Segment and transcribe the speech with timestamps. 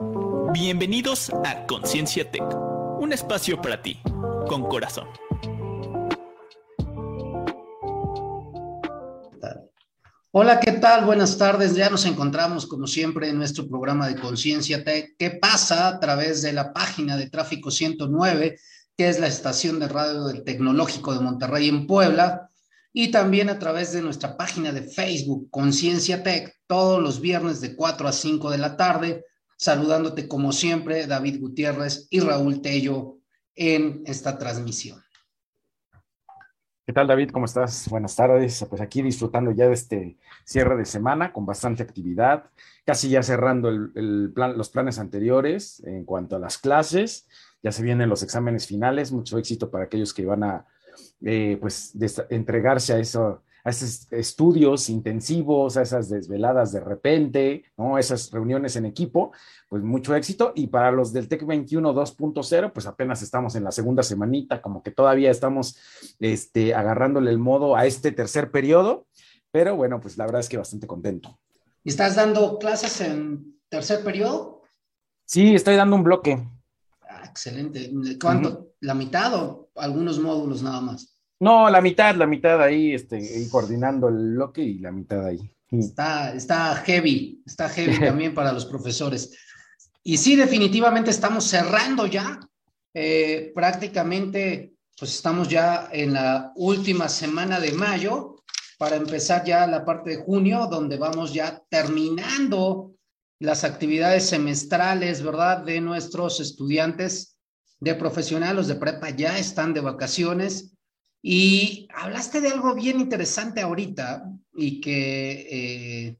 [0.00, 2.44] Bienvenidos a Conciencia Tech,
[3.00, 4.00] un espacio para ti,
[4.46, 5.08] con corazón.
[10.30, 11.04] Hola, ¿qué tal?
[11.04, 11.74] Buenas tardes.
[11.74, 15.16] Ya nos encontramos, como siempre, en nuestro programa de Conciencia Tech.
[15.18, 18.56] ¿Qué pasa a través de la página de Tráfico 109,
[18.96, 22.50] que es la estación de radio del Tecnológico de Monterrey en Puebla?
[22.92, 27.74] Y también a través de nuestra página de Facebook, Conciencia Tech, todos los viernes de
[27.74, 29.24] 4 a 5 de la tarde.
[29.58, 33.18] Saludándote, como siempre, David Gutiérrez y Raúl Tello
[33.56, 35.02] en esta transmisión.
[36.86, 37.30] ¿Qué tal, David?
[37.32, 37.88] ¿Cómo estás?
[37.90, 38.64] Buenas tardes.
[38.70, 42.44] Pues aquí disfrutando ya de este cierre de semana con bastante actividad,
[42.86, 47.28] casi ya cerrando el, plan, los planes anteriores en cuanto a las clases.
[47.60, 49.10] Ya se vienen los exámenes finales.
[49.10, 50.66] Mucho éxito para aquellos que van a
[51.24, 51.96] eh, pues,
[52.30, 57.98] entregarse a eso, a esos estudios intensivos, a esas desveladas de repente, ¿no?
[57.98, 59.32] Esas reuniones en equipo,
[59.68, 60.52] pues mucho éxito.
[60.54, 64.82] Y para los del TEC 21 2.0, pues apenas estamos en la segunda semanita, como
[64.82, 65.76] que todavía estamos
[66.18, 69.06] este, agarrándole el modo a este tercer periodo,
[69.50, 71.38] pero bueno, pues la verdad es que bastante contento.
[71.84, 74.62] ¿Y estás dando clases en tercer periodo?
[75.24, 76.46] Sí, estoy dando un bloque.
[77.02, 77.90] Ah, excelente.
[78.20, 78.72] ¿Cuánto?
[78.80, 81.17] ¿La mitad o algunos módulos nada más?
[81.40, 85.38] No, la mitad, la mitad ahí, este, coordinando el bloque y la mitad ahí.
[85.70, 89.36] Está, está heavy, está heavy también para los profesores.
[90.02, 92.40] Y sí, definitivamente estamos cerrando ya.
[92.94, 98.42] Eh, prácticamente, pues estamos ya en la última semana de mayo
[98.78, 102.94] para empezar ya la parte de junio, donde vamos ya terminando
[103.38, 105.58] las actividades semestrales, ¿verdad?
[105.58, 107.36] De nuestros estudiantes
[107.78, 110.72] de profesionales, de prepa ya están de vacaciones
[111.22, 116.18] y hablaste de algo bien interesante ahorita y que eh,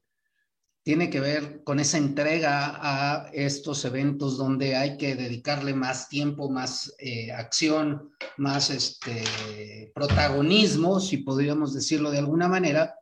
[0.83, 6.49] tiene que ver con esa entrega a estos eventos donde hay que dedicarle más tiempo,
[6.49, 12.95] más eh, acción, más este, protagonismo, si podríamos decirlo de alguna manera.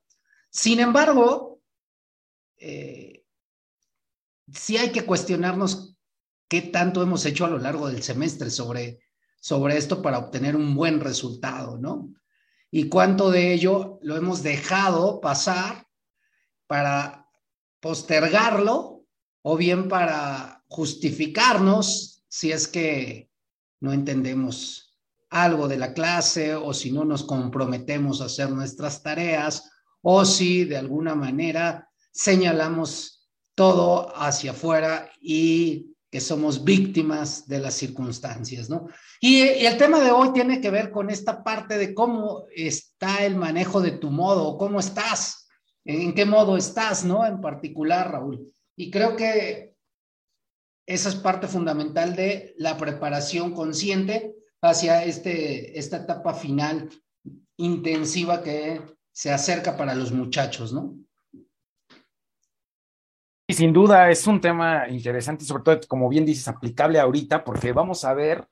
[0.49, 1.61] Sin embargo,
[2.57, 3.23] eh,
[4.53, 5.95] sí hay que cuestionarnos
[6.49, 8.99] qué tanto hemos hecho a lo largo del semestre sobre
[9.39, 12.13] sobre esto para obtener un buen resultado, ¿no?
[12.69, 15.87] Y cuánto de ello lo hemos dejado pasar
[16.67, 17.27] para
[17.79, 19.05] postergarlo
[19.41, 23.31] o bien para justificarnos si es que
[23.79, 24.97] no entendemos
[25.29, 29.71] algo de la clase o si no nos comprometemos a hacer nuestras tareas
[30.01, 38.69] o si de alguna manera señalamos todo hacia afuera y somos víctimas de las circunstancias,
[38.69, 38.87] ¿no?
[39.19, 43.35] Y, el tema de hoy tiene que ver con esta parte de cómo está el
[43.35, 45.47] manejo de tu modo, cómo estás,
[45.85, 47.25] en qué modo estás, ¿no?
[47.25, 48.51] En particular, Raúl.
[48.75, 49.73] Y creo que
[50.85, 56.89] esa es parte fundamental de la preparación consciente hacia este, esta etapa final
[57.57, 60.95] intensiva que se acerca para los muchachos, ¿no?
[63.49, 67.71] Y sin duda es un tema interesante, sobre todo, como bien dices, aplicable ahorita, porque
[67.71, 68.45] vamos a ver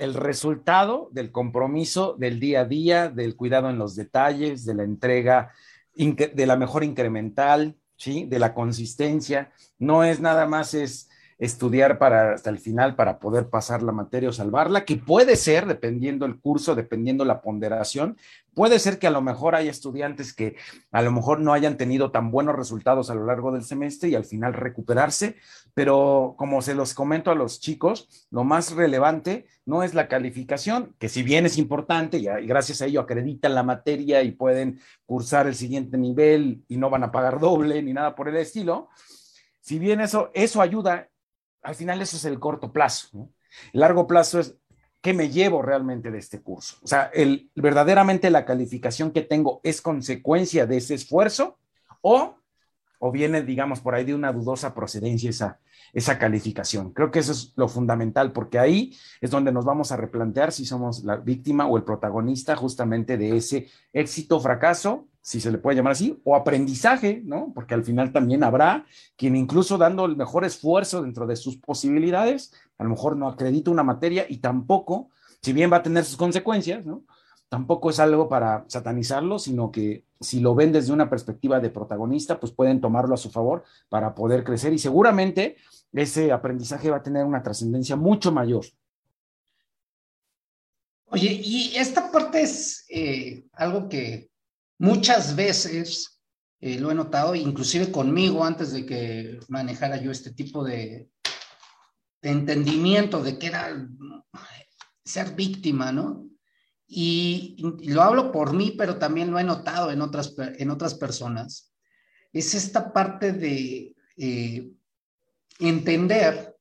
[0.00, 4.82] el resultado del compromiso del día a día, del cuidado en los detalles, de la
[4.82, 5.52] entrega,
[5.94, 8.24] de la mejor incremental, ¿sí?
[8.24, 9.52] De la consistencia.
[9.78, 11.08] No es nada más es
[11.38, 15.66] estudiar para hasta el final para poder pasar la materia o salvarla, que puede ser,
[15.66, 18.16] dependiendo el curso, dependiendo la ponderación,
[18.56, 20.56] puede ser que a lo mejor haya estudiantes que
[20.90, 24.14] a lo mejor no hayan tenido tan buenos resultados a lo largo del semestre y
[24.14, 25.36] al final recuperarse,
[25.74, 30.96] pero como se los comento a los chicos, lo más relevante no es la calificación,
[30.98, 35.46] que si bien es importante y gracias a ello acreditan la materia y pueden cursar
[35.46, 38.88] el siguiente nivel y no van a pagar doble ni nada por el estilo,
[39.60, 41.10] si bien eso, eso ayuda
[41.62, 43.28] al final eso es el corto plazo.
[43.72, 44.56] El largo plazo es
[45.06, 46.78] qué me llevo realmente de este curso.
[46.82, 51.58] O sea, el, verdaderamente la calificación que tengo es consecuencia de ese esfuerzo
[52.00, 52.34] o,
[52.98, 55.60] o viene, digamos, por ahí de una dudosa procedencia esa,
[55.92, 56.92] esa calificación.
[56.92, 60.66] Creo que eso es lo fundamental, porque ahí es donde nos vamos a replantear si
[60.66, 65.76] somos la víctima o el protagonista justamente de ese éxito fracaso si se le puede
[65.76, 67.50] llamar así, o aprendizaje, ¿no?
[67.52, 68.86] Porque al final también habrá
[69.16, 73.72] quien incluso dando el mejor esfuerzo dentro de sus posibilidades, a lo mejor no acredita
[73.72, 75.10] una materia y tampoco,
[75.42, 77.02] si bien va a tener sus consecuencias, ¿no?
[77.48, 82.38] Tampoco es algo para satanizarlo, sino que si lo ven desde una perspectiva de protagonista,
[82.38, 85.56] pues pueden tomarlo a su favor para poder crecer y seguramente
[85.92, 88.64] ese aprendizaje va a tener una trascendencia mucho mayor.
[91.06, 94.30] Oye, y esta parte es eh, algo que
[94.78, 96.20] Muchas veces
[96.60, 101.08] eh, lo he notado, inclusive conmigo antes de que manejara yo este tipo de,
[102.22, 103.88] entendimiento de que era
[105.04, 106.26] ser víctima, ¿no?
[106.88, 111.72] Y, lo hablo por mí, pero también lo he notado en otras, en otras personas,
[112.32, 114.70] es esta parte de eh,
[115.58, 116.56] entender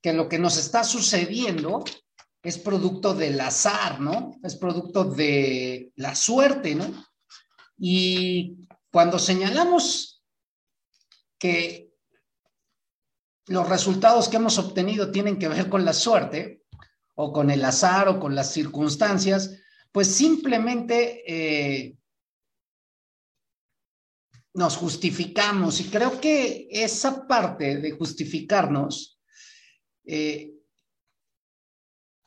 [0.00, 1.84] que lo que nos está sucediendo
[2.42, 4.38] es producto del azar, ¿no?
[4.42, 7.09] Es producto de la suerte, ¿no?
[7.82, 10.22] Y cuando señalamos
[11.38, 11.94] que
[13.46, 16.62] los resultados que hemos obtenido tienen que ver con la suerte
[17.14, 19.56] o con el azar o con las circunstancias,
[19.90, 21.96] pues simplemente eh,
[24.52, 25.80] nos justificamos.
[25.80, 29.18] Y creo que esa parte de justificarnos
[30.04, 30.52] eh,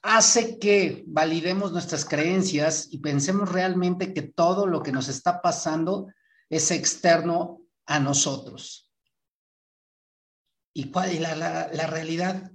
[0.04, 6.08] hace que validemos nuestras creencias y pensemos realmente que todo lo que nos está pasando
[6.50, 8.92] es externo a nosotros.
[10.74, 12.52] ¿Y cuál es la, la realidad?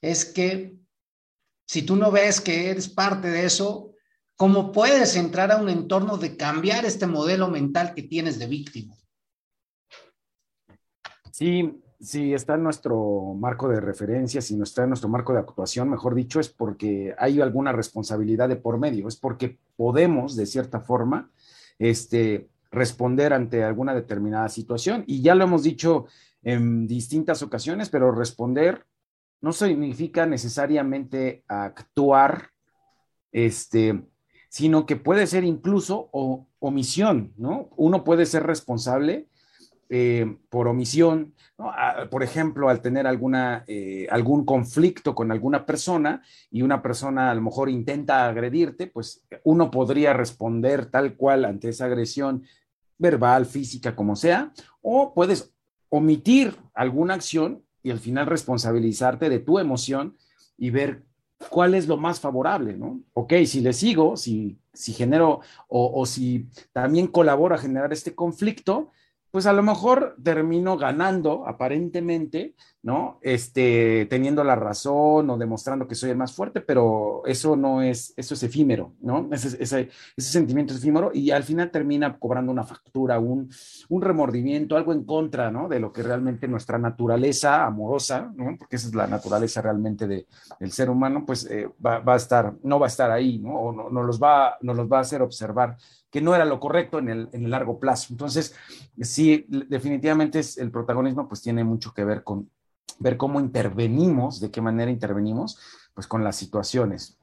[0.00, 0.76] Es que
[1.66, 3.94] si tú no ves que eres parte de eso,
[4.34, 8.96] ¿cómo puedes entrar a un entorno de cambiar este modelo mental que tienes de víctima?
[11.30, 15.40] Sí, si está en nuestro marco de referencia, si no está en nuestro marco de
[15.40, 20.46] actuación, mejor dicho, es porque hay alguna responsabilidad de por medio, es porque podemos, de
[20.46, 21.30] cierta forma,
[21.78, 25.04] este, responder ante alguna determinada situación.
[25.06, 26.06] Y ya lo hemos dicho
[26.42, 28.86] en distintas ocasiones, pero responder
[29.40, 32.50] no significa necesariamente actuar,
[33.32, 34.04] este,
[34.48, 36.10] sino que puede ser incluso
[36.58, 37.70] omisión, ¿no?
[37.76, 39.27] Uno puede ser responsable
[39.90, 41.34] eh, por omisión,
[42.10, 47.34] por ejemplo, al tener alguna, eh, algún conflicto con alguna persona y una persona a
[47.34, 52.44] lo mejor intenta agredirte, pues uno podría responder tal cual ante esa agresión
[52.98, 54.52] verbal, física, como sea,
[54.82, 55.52] o puedes
[55.88, 60.16] omitir alguna acción y al final responsabilizarte de tu emoción
[60.56, 61.02] y ver
[61.50, 63.00] cuál es lo más favorable, ¿no?
[63.14, 68.14] Ok, si le sigo, si, si genero o, o si también colaboro a generar este
[68.14, 68.90] conflicto,
[69.30, 72.54] pues a lo mejor termino ganando aparentemente,
[72.88, 73.18] ¿no?
[73.20, 78.14] Este, teniendo la razón o demostrando que soy el más fuerte, pero eso no es,
[78.16, 79.28] eso es efímero, ¿no?
[79.30, 83.50] Ese, sentimiento es efímero y al final termina cobrando una factura, un,
[83.90, 85.52] remordimiento, algo en contra.
[85.68, 88.32] De lo que realmente nuestra naturaleza amorosa.
[88.58, 90.26] Porque esa es la naturaleza realmente de,
[90.58, 93.52] del ser humano, pues eh, va, a estar, no va a estar ahí, ¿no?
[93.52, 95.76] O no los va, nos los va a hacer observar
[96.10, 98.06] que no era lo correcto en el, en el largo plazo.
[98.10, 98.54] Entonces,
[98.98, 102.48] sí, definitivamente es, el protagonismo pues tiene mucho que ver con
[102.98, 105.58] ver cómo intervenimos, de qué manera intervenimos,
[105.94, 107.18] pues con las situaciones.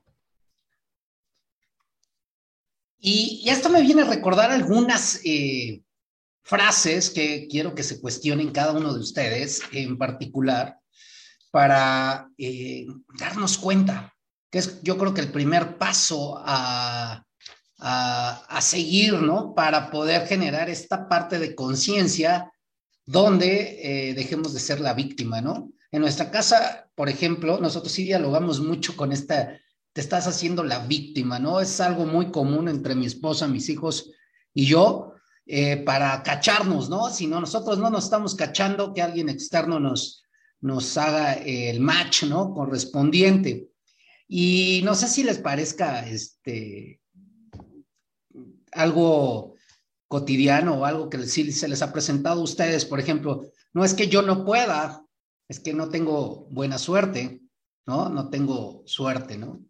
[2.97, 5.83] Y, esto me viene a recordar algunas eh,
[6.43, 10.79] frases que quiero que se cuestionen cada uno de ustedes en particular
[11.51, 12.87] para eh,
[13.19, 14.13] darnos cuenta,
[14.49, 17.25] que es yo creo que el primer paso a
[17.79, 19.53] a, seguir, ¿no?
[19.53, 22.51] Para poder generar esta parte de conciencia
[23.05, 25.71] donde eh, dejemos de ser la víctima, ¿no?
[25.91, 29.59] En nuestra casa, por ejemplo, nosotros sí dialogamos mucho con esta,
[29.93, 31.59] te estás haciendo la víctima, ¿no?
[31.59, 34.11] Es algo muy común entre mi esposa, mis hijos
[34.53, 35.13] y yo,
[35.45, 37.09] eh, para cacharnos, ¿no?
[37.09, 40.23] Si no, nosotros no nos estamos cachando, que alguien externo nos,
[40.59, 42.53] nos haga el match, ¿no?
[42.53, 43.69] Correspondiente.
[44.27, 46.99] Y no sé si les parezca, este,
[48.71, 49.54] algo
[50.07, 53.93] cotidiano o algo que sí se les ha presentado a ustedes, por ejemplo, no es
[53.93, 55.05] que yo no pueda,
[55.47, 57.41] es que no tengo buena suerte,
[57.85, 58.09] ¿no?
[58.09, 59.65] No tengo suerte, ¿no?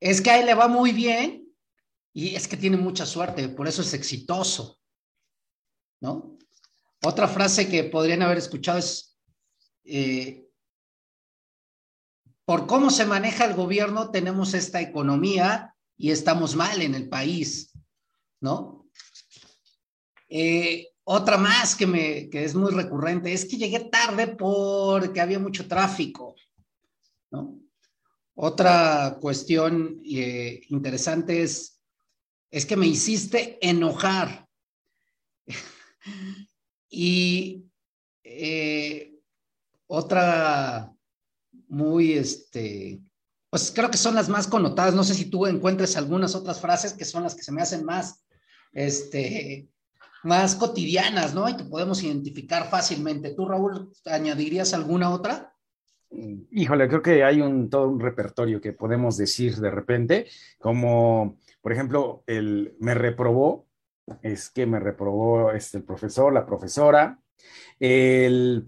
[0.00, 1.48] Es que a él le va muy bien
[2.12, 4.80] y es que tiene mucha suerte, por eso es exitoso,
[6.00, 6.36] ¿no?
[7.04, 9.18] Otra frase que podrían haber escuchado es,
[9.84, 10.48] eh,
[12.44, 17.72] por cómo se maneja el gobierno, tenemos esta economía y estamos mal en el país.
[18.42, 18.81] ¿no?
[20.34, 25.38] Eh, otra más que, me, que es muy recurrente es que llegué tarde porque había
[25.38, 26.34] mucho tráfico.
[28.34, 31.82] Otra cuestión eh, interesante es,
[32.50, 34.48] es que me hiciste enojar.
[36.88, 37.66] y
[38.24, 39.14] eh,
[39.86, 40.94] otra
[41.68, 43.02] muy, este,
[43.50, 44.94] pues creo que son las más connotadas.
[44.94, 47.84] No sé si tú encuentres algunas otras frases que son las que se me hacen
[47.84, 48.24] más
[48.72, 49.68] este,
[50.22, 51.48] más cotidianas, ¿no?
[51.48, 53.34] Y que podemos identificar fácilmente.
[53.34, 55.54] ¿Tú, Raúl, añadirías alguna otra?
[56.50, 60.26] Híjole, creo que hay un, todo un repertorio que podemos decir de repente,
[60.58, 63.66] como, por ejemplo, el me reprobó,
[64.20, 67.18] es que me reprobó este, el profesor, la profesora,
[67.80, 68.66] el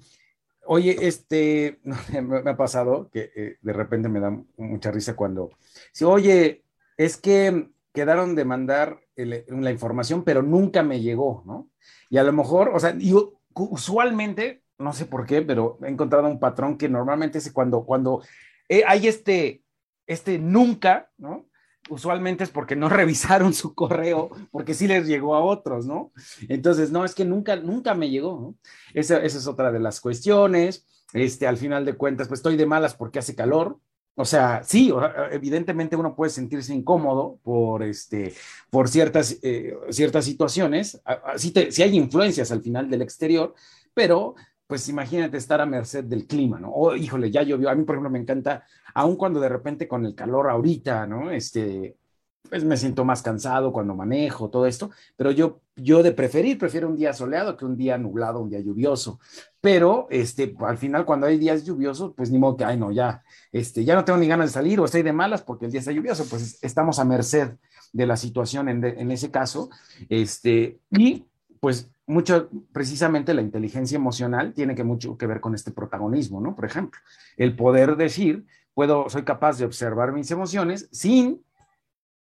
[0.67, 1.81] Oye, este,
[2.23, 5.51] me ha pasado que eh, de repente me da mucha risa cuando,
[5.93, 6.65] si, oye,
[6.97, 11.71] es que quedaron de mandar la información, pero nunca me llegó, ¿no?
[12.11, 16.27] Y a lo mejor, o sea, yo usualmente, no sé por qué, pero he encontrado
[16.27, 18.23] un patrón que normalmente es cuando, cuando
[18.69, 19.63] eh, hay este,
[20.07, 21.47] este nunca, ¿no?
[21.89, 26.13] usualmente es porque no revisaron su correo, porque sí les llegó a otros, ¿no?
[26.49, 28.55] Entonces, no, es que nunca, nunca me llegó, ¿no?
[28.93, 30.87] Esa, es otra de las cuestiones.
[31.13, 33.79] Este, al final de cuentas, pues estoy de malas porque hace calor.
[34.17, 34.93] O sea, sí,
[35.33, 38.33] evidentemente uno puede sentirse incómodo por, este,
[38.71, 41.01] por ciertas, eh, ciertas situaciones.
[41.37, 43.55] Si, si hay influencias al final del exterior,
[43.93, 46.71] pero pues imagínate estar a merced del clima, ¿no?
[46.73, 47.69] O, híjole, ya llovió.
[47.69, 51.31] A mí, por ejemplo, me encanta, aun cuando de repente con el calor ahorita, ¿no?
[51.31, 51.97] Este,
[52.49, 56.89] pues me siento más cansado cuando manejo, todo esto, pero yo, yo de preferir, prefiero
[56.89, 59.19] un día soleado que un día nublado, un día lluvioso.
[59.61, 63.23] Pero, este, al final, cuando hay días lluviosos, pues ni modo que, ay, no, ya,
[63.51, 65.81] este, ya no tengo ni ganas de salir o estoy de malas porque el día
[65.81, 67.57] está lluvioso, pues estamos a merced
[67.93, 69.71] de la situación en, en ese caso.
[70.09, 71.25] Este, y
[71.61, 76.55] pues mucho, precisamente la inteligencia emocional tiene que mucho que ver con este protagonismo, ¿no?
[76.55, 77.01] Por ejemplo,
[77.39, 81.43] el poder decir, puedo, soy capaz de observar mis emociones sin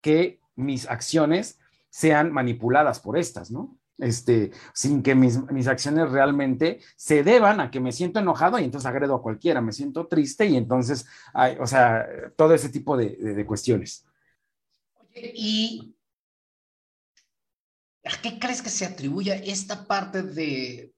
[0.07, 1.59] que mis acciones
[1.91, 3.77] sean manipuladas por estas, ¿no?
[3.99, 8.87] Este, sin que mis, acciones realmente se deban a que me siento enojado y entonces
[8.87, 13.17] agredo a cualquiera, me siento triste y entonces, hay, o sea, todo ese tipo de,
[13.17, 14.07] de cuestiones.
[15.35, 15.97] Y
[18.07, 20.93] ¿A qué crees que se atribuye esta parte de,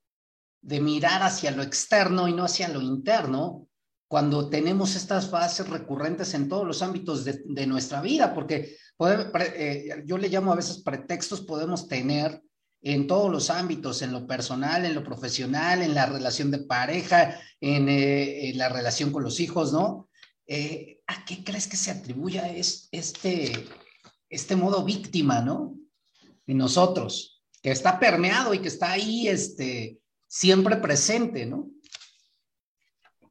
[0.60, 3.67] mirar hacia lo externo y no hacia lo interno
[4.08, 8.34] cuando tenemos estas bases recurrentes en todos los ámbitos de, nuestra vida?
[8.34, 8.76] Porque
[9.56, 12.42] eh, yo le llamo a veces pretextos, podemos tener
[12.80, 17.38] en todos los ámbitos, en lo personal, en lo profesional, en la relación de pareja,
[17.60, 20.08] en, eh, la relación con los hijos, ¿no?
[20.46, 22.40] Eh, ¿A qué crees que se atribuye
[22.92, 23.52] este,
[24.30, 25.78] este modo víctima, ¿no?
[26.48, 31.70] en nosotros, que está permeado y que está ahí este, siempre presente, ¿no?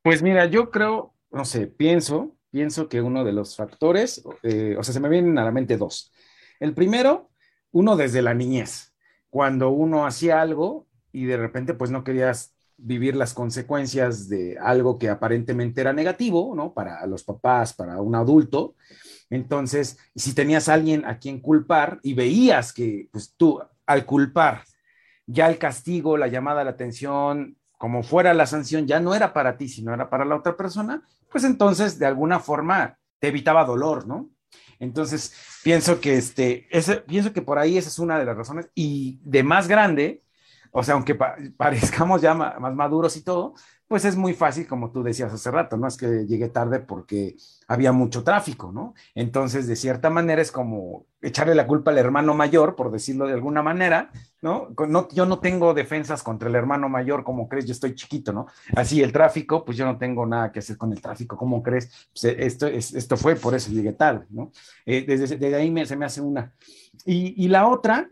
[0.07, 4.81] Pues mira, yo creo, no sé, pienso, pienso que uno de los factores, eh, o
[4.81, 6.13] sea, se me vienen a la mente dos.
[6.61, 7.29] El primero,
[7.73, 8.93] uno desde la niñez,
[9.29, 14.97] cuando uno hacía algo y de repente pues no querías vivir las consecuencias de algo
[14.97, 16.73] que aparentemente era negativo, ¿no?
[16.73, 18.75] Para los papás, para un adulto,
[19.29, 24.63] entonces, si tenías a alguien a quien culpar y veías que pues, tú al culpar
[25.25, 29.33] ya el castigo, la llamada a la atención, como fuera la sanción, ya no era
[29.33, 33.65] para ti, sino era para la otra persona, pues entonces de alguna forma te evitaba
[33.65, 34.29] dolor, ¿no?
[34.79, 38.69] Entonces, pienso que este, ese, pienso que por ahí esa es una de las razones.
[38.75, 40.23] Y de más grande,
[40.71, 41.15] o sea, aunque
[41.57, 43.55] parezcamos ya más maduros y todo,
[43.87, 45.87] pues es muy fácil, como tú decías hace rato, ¿no?
[45.87, 48.93] Es que llegué tarde porque había mucho tráfico, ¿no?
[49.15, 53.33] Entonces, de cierta manera es como echarle la culpa al hermano mayor, por decirlo de
[53.33, 54.69] alguna manera, ¿no?
[55.11, 58.47] yo no tengo defensas contra el hermano mayor, como crees, yo estoy chiquito, ¿no?
[58.75, 62.09] Así el tráfico, pues yo no tengo nada que hacer con el tráfico, ¿cómo crees?
[62.11, 64.51] Pues eh, esto, esto fue, por eso llegué tarde, ¿no?
[64.85, 66.53] Eh, desde, ahí me, se me hace una.
[67.05, 68.09] Y, y la otra,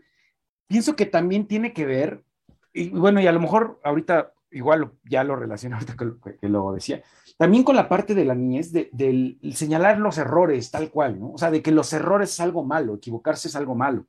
[0.66, 2.24] pienso que también tiene que ver,
[2.72, 5.96] y bueno, y a lo mejor ahorita igual ya lo relaciono ahorita
[6.40, 7.02] que, lo decía,
[7.36, 11.32] también con la parte de la niñez, de, del señalar los errores tal cual, ¿no?
[11.32, 14.06] O sea, de que los errores es algo malo, equivocarse es algo malo,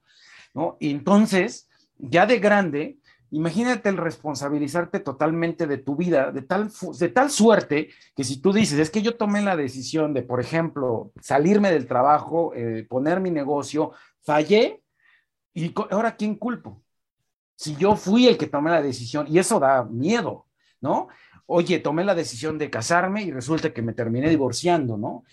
[0.53, 0.77] ¿no?
[0.79, 2.99] Y entonces, ya de grande,
[3.31, 8.53] imagínate el responsabilizarte totalmente de tu vida, de tal, de tal suerte que si tú
[8.53, 13.19] dices, es que yo tomé la decisión de, por ejemplo, salirme del trabajo, eh, poner
[13.19, 13.91] mi negocio,
[14.21, 14.81] fallé,
[15.53, 16.83] y ahora ¿quién culpo?
[17.57, 20.45] Si yo fui el que tomé la decisión, y eso da miedo,
[20.79, 21.07] ¿no?
[21.47, 25.23] Oye, tomé la decisión de casarme y resulta que me terminé divorciando, ¿no?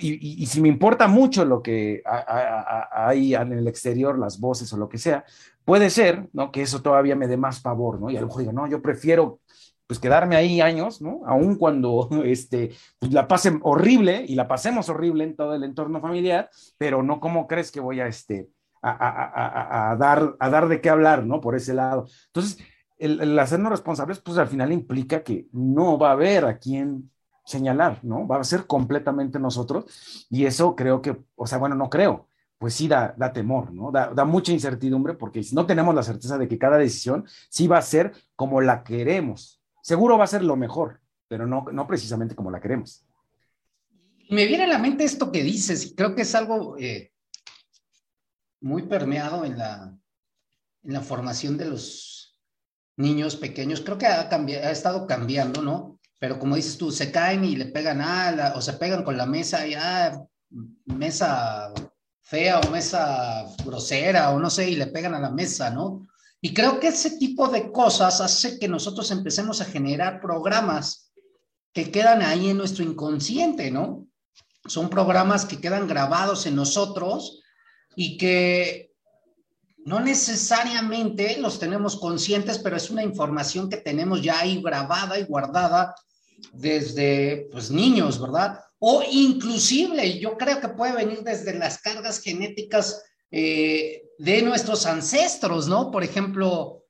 [0.00, 4.88] Y, si me importa mucho lo que hay en el exterior, las voces o lo
[4.88, 5.24] que sea,
[5.64, 6.52] puede ser, ¿no?
[6.52, 8.10] Que eso todavía me dé más favor, ¿no?
[8.10, 9.40] Y a lo mejor digo, no, yo prefiero
[9.86, 11.22] pues quedarme ahí años, ¿no?
[11.26, 16.00] Aun cuando este, pues, la pasen horrible y la pasemos horrible en todo el entorno
[16.00, 18.48] familiar, pero no como crees que voy a, este,
[18.82, 21.40] a, dar, de qué hablar, ¿no?
[21.40, 22.06] Por ese lado.
[22.26, 22.58] Entonces,
[22.98, 27.10] el, hacernos responsables, pues al final implica que no va a haber a quien
[27.44, 28.26] señalar, ¿no?
[28.26, 30.26] Va a ser completamente nosotros.
[30.30, 33.90] Y eso creo que, o sea, bueno, no creo, pues sí da, temor, ¿no?
[33.90, 37.78] Da, da, mucha incertidumbre porque no tenemos la certeza de que cada decisión sí va
[37.78, 39.60] a ser como la queremos.
[39.82, 43.04] Seguro va a ser lo mejor, pero no, no precisamente como la queremos.
[44.30, 47.09] Me viene a la mente esto que dices, creo que es algo eh,
[48.60, 49.96] muy permeado en la,
[50.82, 52.38] en la formación de los
[52.96, 55.98] niños pequeños, creo que ha, cambiado, ha estado cambiando, ¿no?
[56.18, 59.26] Pero como dices tú, se caen y le pegan a o se pegan con la
[59.26, 60.22] mesa y ah,
[60.84, 61.72] mesa
[62.20, 66.06] fea o mesa grosera o no sé, y le pegan a la mesa, ¿no?
[66.42, 71.12] Y creo que ese tipo de cosas hace que nosotros empecemos a generar programas
[71.72, 74.06] que quedan ahí en nuestro inconsciente, ¿no?
[74.66, 77.39] Son programas que quedan grabados en nosotros
[78.02, 78.94] y que
[79.84, 85.24] no necesariamente los tenemos conscientes, pero es una información que tenemos ya ahí grabada y
[85.24, 85.94] guardada
[86.54, 88.58] desde pues niños, ¿verdad?
[88.78, 95.68] O inclusive yo creo que puede venir desde las cargas genéticas eh, de nuestros ancestros,
[95.68, 95.90] ¿no?
[95.90, 96.86] Por ejemplo,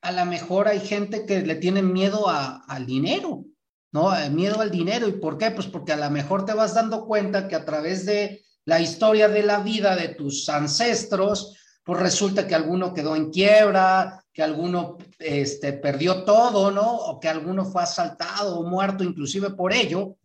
[0.00, 3.44] a lo mejor hay gente que le tiene miedo al dinero,
[3.92, 4.10] ¿no?
[4.32, 5.06] Miedo al dinero.
[5.06, 5.52] ¿Y por qué?
[5.52, 9.28] Pues porque a lo mejor te vas dando cuenta que a través de la historia
[9.28, 14.98] de la vida de tus ancestros, pues resulta que alguno quedó en quiebra, que alguno
[15.18, 16.96] este, perdió todo, ¿no?
[16.96, 20.16] O que alguno fue asaltado o muerto inclusive por ello.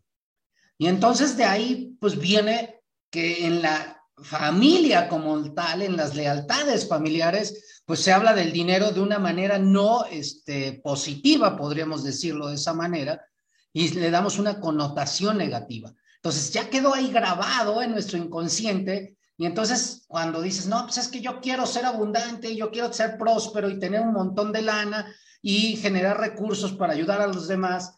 [0.77, 2.81] Y entonces de ahí, pues viene
[3.11, 8.91] que en la familia como tal, en las lealtades familiares, pues se habla del dinero
[8.91, 13.23] de una manera no este, positiva, podríamos decirlo de esa manera,
[13.71, 15.93] y le damos una connotación negativa.
[16.23, 21.07] Entonces ya quedó ahí grabado en nuestro inconsciente y entonces cuando dices, no, pues es
[21.07, 25.11] que yo quiero ser abundante, yo quiero ser próspero y tener un montón de lana
[25.41, 27.97] y generar recursos para ayudar a los demás,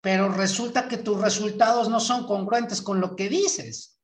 [0.00, 4.00] pero resulta que tus resultados no son congruentes con lo que dices.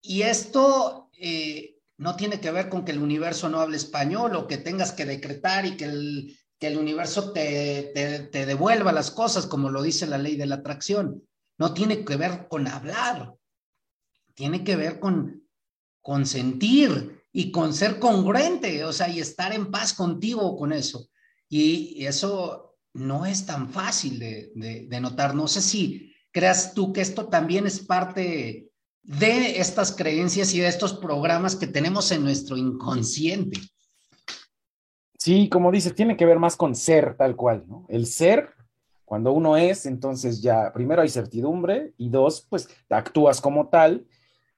[0.00, 4.46] Y esto eh, no tiene que ver con que el universo no hable español o
[4.46, 7.92] que tengas que decretar y que el, que el universo te,
[8.32, 11.22] te, devuelva las cosas, como lo dice la ley de la atracción.
[11.58, 13.34] No tiene que ver con hablar,
[14.34, 15.46] tiene que ver con,
[16.00, 21.08] con sentir y con ser congruente, o sea, y estar en paz contigo con eso.
[21.48, 25.34] Y eso no es tan fácil de, de, de notar.
[25.34, 28.70] No sé si creas tú que esto también es parte
[29.02, 33.60] de estas creencias y de estos programas que tenemos en nuestro inconsciente.
[35.18, 37.86] Sí, como dices, tiene que ver más con ser tal cual, ¿no?
[37.88, 38.54] El ser,
[39.12, 44.06] cuando uno es, entonces ya, primero hay certidumbre y dos, pues actúas como tal,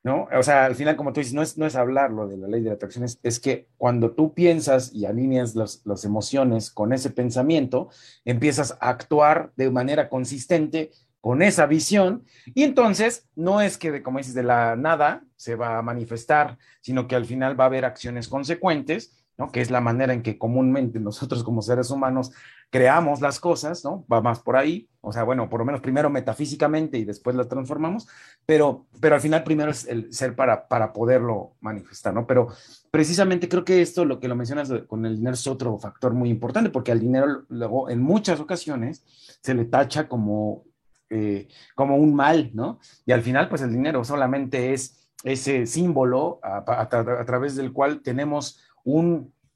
[0.04, 0.28] ¿no?
[0.32, 2.62] O sea, al final, como tú dices, no es, no es hablarlo de la ley
[2.62, 7.88] de la atracción, es, que cuando tú piensas y alineas las emociones con ese pensamiento,
[8.24, 12.22] empiezas a actuar de manera consistente con esa visión
[12.54, 17.08] y entonces no es que, como dices, de la nada se va a manifestar, sino
[17.08, 19.50] que al final va a haber acciones consecuentes ¿no?
[19.50, 22.32] Que es la manera en que comúnmente nosotros como seres humanos
[22.74, 24.04] creamos las cosas, ¿no?
[24.12, 27.48] Va más por ahí, o sea, bueno, por lo menos primero metafísicamente y después las
[27.48, 28.08] transformamos,
[28.44, 32.26] pero, pero al final primero es el ser para, para poderlo manifestar, ¿no?
[32.26, 32.48] Pero
[32.90, 36.30] precisamente creo que esto, lo que lo mencionas con el dinero es otro factor muy
[36.30, 39.04] importante, porque al dinero luego en muchas ocasiones
[39.40, 40.64] se le tacha como,
[41.10, 42.80] eh, como un mal, ¿no?
[43.06, 46.88] Y al final, pues el dinero solamente es ese símbolo a
[47.24, 48.58] través del cual tenemos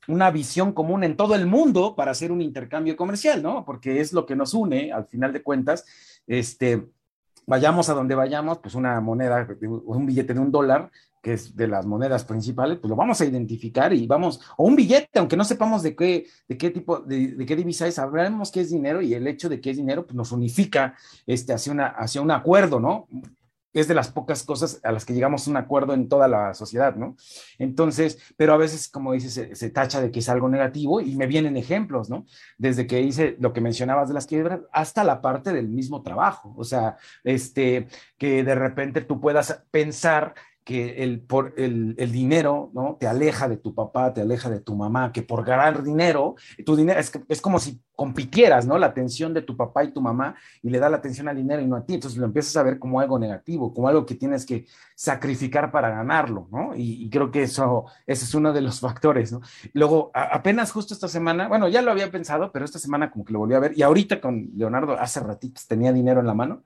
[0.08, 3.64] una visión común en todo el mundo para hacer un intercambio comercial, ¿no?
[3.64, 5.84] Porque es lo que nos une, al final de cuentas,
[6.26, 6.88] este,
[7.46, 10.90] vayamos a donde vayamos, pues una moneda, un billete de un dólar,
[11.22, 14.76] que es de las monedas principales, pues lo vamos a identificar y vamos, o un
[14.76, 18.60] billete, aunque no sepamos de qué, de qué tipo, de, qué divisa es, sabremos qué
[18.60, 20.94] es dinero y el hecho de que es dinero, pues nos unifica
[21.26, 23.08] este, hacia, una, hacia un acuerdo, ¿no?
[23.72, 26.54] Es de las pocas cosas a las que llegamos a un acuerdo en toda la
[26.54, 27.16] sociedad, ¿no?
[27.58, 31.26] Entonces, pero a veces, como dices, se, tacha de que es algo negativo y me
[31.26, 32.26] vienen ejemplos, ¿no?
[32.56, 36.54] Desde que hice lo que mencionabas de las quiebras hasta la parte del mismo trabajo,
[36.56, 40.34] o sea, este, que de repente tú puedas pensar
[40.68, 42.98] que el, por el, el, dinero, ¿no?
[43.00, 46.34] Te aleja de tu papá, te aleja de tu mamá, que por ganar dinero,
[46.66, 48.76] tu dinero es, es como si compitieras, ¿no?
[48.76, 51.62] La atención de tu papá y tu mamá y le da la atención al dinero
[51.62, 51.94] y no a ti.
[51.94, 55.88] Entonces lo empiezas a ver como algo negativo, como algo que tienes que sacrificar para
[55.88, 56.72] ganarlo, ¿no?
[56.76, 59.40] Y, creo que eso, ese es uno de los factores, ¿no?
[59.72, 63.32] Luego, apenas justo esta semana, bueno, ya lo había pensado, pero esta semana como que
[63.32, 66.62] lo volví a ver y ahorita con Leonardo hace ratitos tenía dinero en la mano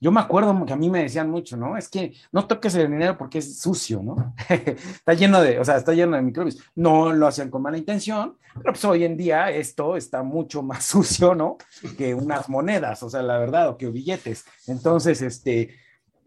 [0.00, 1.76] yo me acuerdo que a mí me decían mucho, ¿no?
[1.76, 4.34] Es que no toques el dinero porque es sucio, ¿no?
[4.48, 6.58] está lleno de, o sea, está lleno de microbios.
[6.74, 10.84] No lo hacían con mala intención, pero pues hoy en día esto está mucho más
[10.86, 11.58] sucio, ¿no?
[11.96, 14.44] Que unas monedas, o sea, la verdad, o que billetes.
[14.66, 15.76] Entonces, este,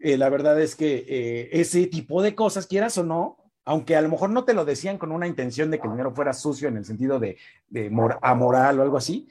[0.00, 4.00] eh, la verdad es que eh, ese tipo de cosas, quieras o no, aunque a
[4.00, 6.68] lo mejor no te lo decían con una intención de que el dinero fuera sucio
[6.68, 7.36] en el sentido de,
[7.68, 7.90] de
[8.22, 9.28] amoral o algo así,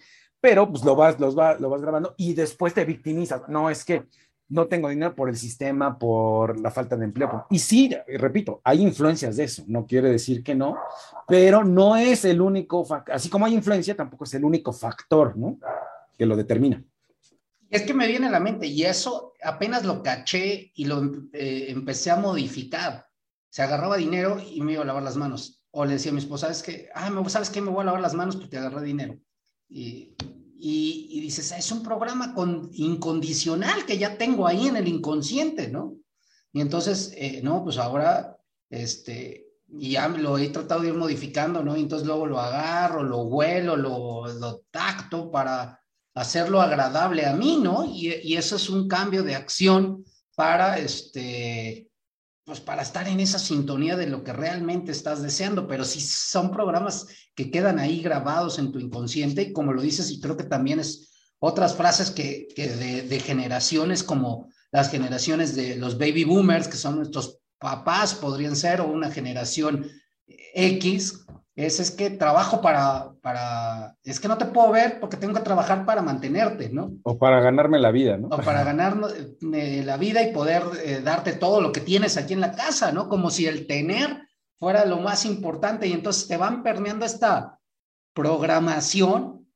[0.48, 3.42] pero pues lo vas, los va, lo vas grabando y después te victimizas.
[3.50, 4.06] No, es que
[4.48, 7.46] no tengo dinero por el sistema, por la falta de empleo.
[7.50, 10.78] Y sí, repito, hay influencias de eso, no quiere decir que no,
[11.28, 15.60] pero no es el único, así como hay influencia, tampoco es el único factor, ¿no?
[16.18, 16.82] Que lo determina.
[17.70, 21.66] Es que me viene a la mente y eso apenas lo caché y lo eh,
[21.72, 23.06] empecé a modificar.
[23.50, 25.62] Se agarraba dinero y me iba a lavar las manos.
[25.72, 26.90] O le decía a mi esposa, ¿sabes qué?
[26.96, 27.60] Ah, ¿sabes qué?
[27.60, 29.20] Me voy a lavar las manos porque agarré dinero.
[29.70, 30.14] Y,
[30.60, 35.96] y, dices, es un programa con, incondicional que ya tengo ahí en el inconsciente, ¿no?
[36.52, 38.38] Y entonces, eh, no, pues ahora,
[38.70, 41.78] este, ya lo he tratado de ir modificando, ¿no?
[41.78, 45.80] Y entonces luego lo agarro, lo huelo, lo, lo tacto para
[46.16, 47.86] hacerlo agradable a mí, ¿no?
[47.86, 50.04] Y, y, eso es un cambio de acción
[50.36, 51.87] para, este,
[52.48, 56.50] pues para estar en esa sintonía de lo que realmente estás deseando, pero si son
[56.50, 57.06] programas
[57.36, 60.80] que quedan ahí grabados en tu inconsciente, y como lo dices, y creo que también
[60.80, 66.78] es otras frases que, de, de generaciones como las generaciones de los baby boomers, que
[66.78, 69.86] son nuestros papás, podrían ser, o una generación
[70.54, 71.26] X,
[71.58, 75.40] es, es que trabajo para, para, es que no te puedo ver porque tengo que
[75.42, 76.94] trabajar para mantenerte, ¿no?
[77.02, 78.28] O para ganarme la vida, ¿no?
[78.28, 78.96] O para ganar
[79.54, 82.92] eh, la vida y poder eh, darte todo lo que tienes aquí en la casa,
[82.92, 83.10] ¿no?
[83.10, 84.28] Como si el tener
[84.60, 87.60] fuera lo más importante y entonces te van permeando esta
[88.14, 89.48] programación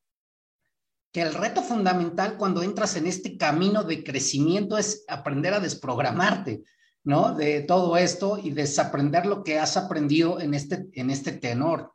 [1.14, 6.64] que el reto fundamental cuando entras en este camino de crecimiento es aprender a desprogramarte.
[7.04, 7.34] ¿No?
[7.34, 11.94] De todo esto y desaprender lo que has aprendido en este, en este tenor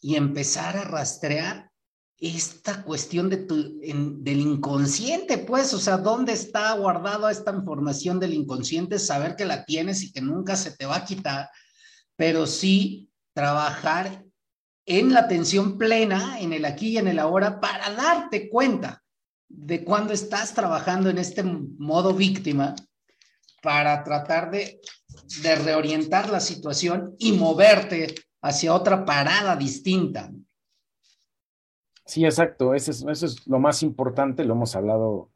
[0.00, 1.70] y empezar a rastrear
[2.20, 8.34] esta cuestión de tu, del inconsciente, pues, o sea, ¿dónde está guardada esta información del
[8.34, 8.98] inconsciente?
[8.98, 11.48] Saber que la tienes y que nunca se te va a quitar,
[12.16, 14.24] pero sí trabajar
[14.84, 19.02] en la atención plena, en el aquí y en el ahora, para darte cuenta
[19.48, 22.74] de cuando estás trabajando en este modo víctima
[23.62, 24.80] para tratar de,
[25.64, 30.30] reorientar la situación y moverte hacia otra parada distinta.
[32.04, 35.30] Sí, exacto, eso es, eso es lo más importante, lo hemos hablado,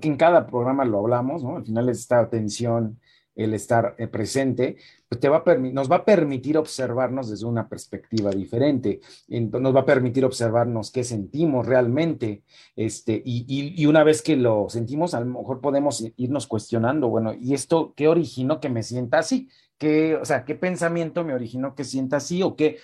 [0.00, 1.56] que en cada programa lo hablamos, ¿no?
[1.58, 2.98] Al final es esta atención,
[3.36, 4.76] el estar eh, presente,
[5.08, 9.84] pues te va nos va a permitir observarnos desde una perspectiva diferente, nos va a
[9.84, 12.42] permitir observarnos qué sentimos realmente,
[12.74, 13.44] este, y,
[13.80, 17.92] y, una vez que lo sentimos, a lo mejor podemos irnos cuestionando, bueno, ¿y esto
[17.94, 19.48] qué originó que me sienta así?
[19.78, 22.78] ¿Qué, o sea, qué pensamiento me originó que sienta así o qué,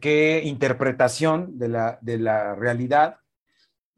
[0.00, 3.16] qué interpretación de la, de la realidad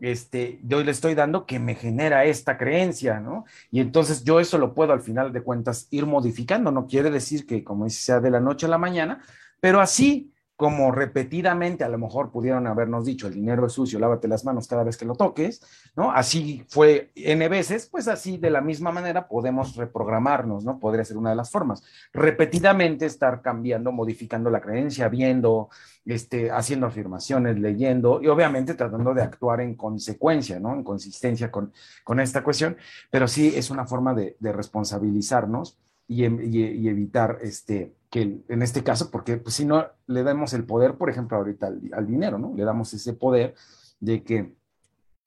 [0.00, 3.44] este, yo le estoy dando que me genera esta creencia, ¿no?
[3.70, 7.46] Y entonces yo eso lo puedo al final de cuentas ir modificando, no quiere decir
[7.46, 9.22] que como dice sea de la noche a la mañana,
[9.60, 14.29] pero así como repetidamente a lo mejor pudieron habernos dicho, el dinero es sucio, lávate
[14.29, 15.62] las manos cada vez que lo toques,
[15.96, 16.12] ¿no?
[16.12, 20.79] Así fue N veces, pues así de la misma manera podemos reprogramarnos, ¿no?
[20.79, 21.83] Podría ser una de las formas.
[22.12, 25.70] Repetidamente estar cambiando, modificando la creencia, viendo,
[26.05, 30.75] este, haciendo afirmaciones, leyendo y obviamente tratando de actuar en consecuencia, ¿no?
[30.75, 31.73] En consistencia con,
[32.05, 32.77] con esta cuestión,
[33.11, 39.11] pero sí es una forma de, responsabilizarnos y, y, evitar este, que en este caso,
[39.11, 42.53] porque pues, si no le damos el poder, por ejemplo, ahorita al, dinero, ¿no?
[42.57, 43.55] Le damos ese poder
[44.01, 44.53] de que,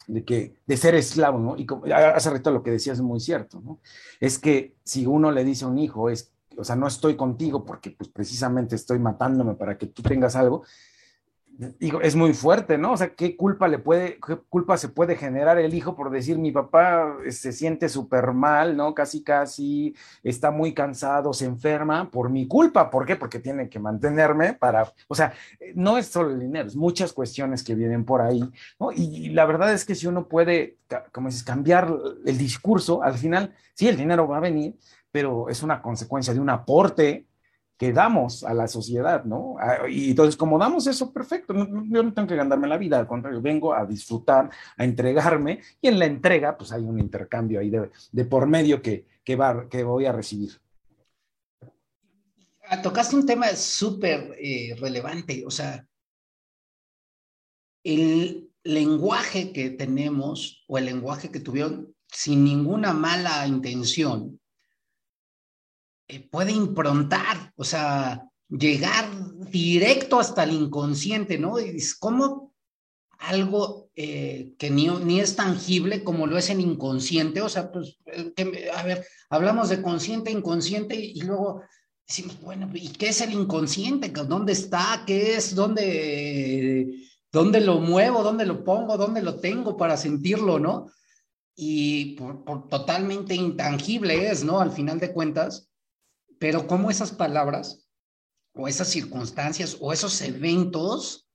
[0.07, 1.55] de que, de ser esclavo, ¿no?
[1.57, 3.79] Y como, hace rato lo que decías es muy cierto, ¿no?
[4.19, 7.65] Es que si uno le dice a un hijo, es, o sea, no estoy contigo
[7.65, 10.63] porque pues precisamente estoy matándome para que tú tengas algo,
[11.79, 12.93] es muy fuerte, ¿no?
[12.93, 16.51] O sea, ¿qué culpa le puede, culpa se puede generar el hijo por decir mi
[16.51, 18.95] papá eh, se siente súper mal, ¿no?
[18.95, 22.89] Casi, casi está muy cansado, se enferma por mi culpa.
[22.89, 23.15] ¿Por qué?
[23.15, 25.33] Porque tiene que mantenerme para, o sea,
[25.75, 28.43] no es solo el dinero, es muchas cuestiones que vienen por ahí,
[28.79, 28.91] ¿no?
[28.91, 30.77] Y, la verdad es que si uno puede,
[31.11, 31.91] como dices, cambiar
[32.25, 34.75] el discurso, al final, sí, el dinero va a venir,
[35.11, 37.27] pero es una consecuencia de un aporte
[37.77, 39.55] que damos a la sociedad, ¿no?
[39.59, 43.07] Ah, y entonces, como damos eso, perfecto, yo no tengo que ganarme la vida, al
[43.07, 47.71] contrario, vengo a disfrutar, a entregarme, y en la entrega, pues hay un intercambio ahí
[47.71, 50.51] de, por medio que, que, va, que voy a recibir.
[52.69, 55.85] Ah, tocaste un tema súper eh, relevante, o sea,
[57.83, 64.39] el lenguaje que tenemos o el lenguaje que tuvieron sin ninguna mala intención,
[66.19, 69.09] puede improntar, o sea, llegar
[69.49, 71.57] directo hasta el inconsciente, ¿no?
[71.57, 72.53] Es como
[73.19, 77.97] algo eh, que ni, ni, es tangible como lo es el inconsciente, o sea, pues,
[78.05, 81.61] eh, a ver, hablamos de consciente, inconsciente y luego
[82.05, 84.09] decimos, bueno, ¿y qué es el inconsciente?
[84.09, 85.03] ¿Dónde está?
[85.07, 85.55] ¿Qué es?
[85.55, 88.23] ¿Dónde, dónde lo muevo?
[88.23, 88.97] ¿Dónde lo pongo?
[88.97, 90.87] ¿Dónde lo tengo para sentirlo, no?
[91.55, 94.59] y por, totalmente intangible es, ¿no?
[94.59, 95.69] Al final de cuentas,
[96.43, 97.87] pero cómo esas palabras
[98.53, 101.25] o esas circunstancias o esos eventos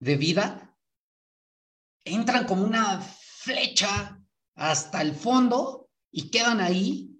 [0.00, 0.74] de vida
[2.02, 4.18] entran como una flecha
[4.54, 7.14] hasta el fondo y quedan ahí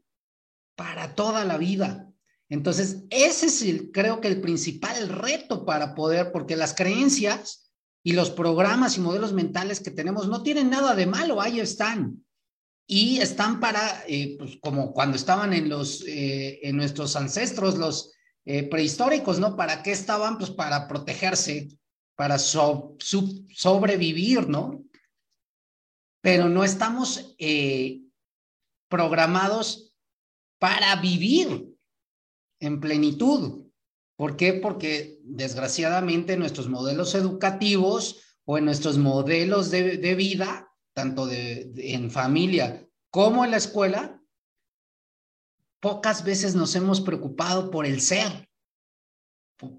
[0.74, 2.10] para toda la vida.
[2.48, 7.70] Entonces, ese es el, creo que el principal reto para poder, porque las creencias
[8.02, 12.23] y los programas y modelos mentales que tenemos no tienen nada de malo, ahí están.
[12.86, 18.12] Y están para, eh, pues como cuando estaban en los, eh, en nuestros ancestros, los
[18.44, 19.56] eh, prehistóricos, ¿no?
[19.56, 20.36] ¿Para qué estaban?
[20.36, 21.68] Pues para protegerse,
[22.14, 24.84] para sobrevivir, ¿no?
[26.20, 27.36] Pero no estamos
[28.88, 29.94] programados
[30.58, 31.74] para vivir
[32.60, 33.64] en plenitud.
[34.16, 34.54] ¿Por qué?
[34.54, 42.86] Porque desgraciadamente nuestros modelos educativos o en nuestros modelos de, vida, tanto de, en familia
[43.10, 44.20] como en la escuela,
[45.80, 48.48] pocas veces nos hemos preocupado por el ser,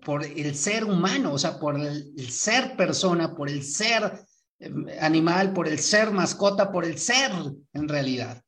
[0.05, 4.25] por, el ser humano, o sea, por el, ser persona, por el ser
[4.59, 7.31] em, animal, por el ser mascota, por el ser
[7.73, 8.41] en realidad.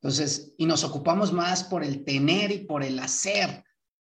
[0.00, 3.64] Entonces, y nos ocupamos más por el tener y por el hacer,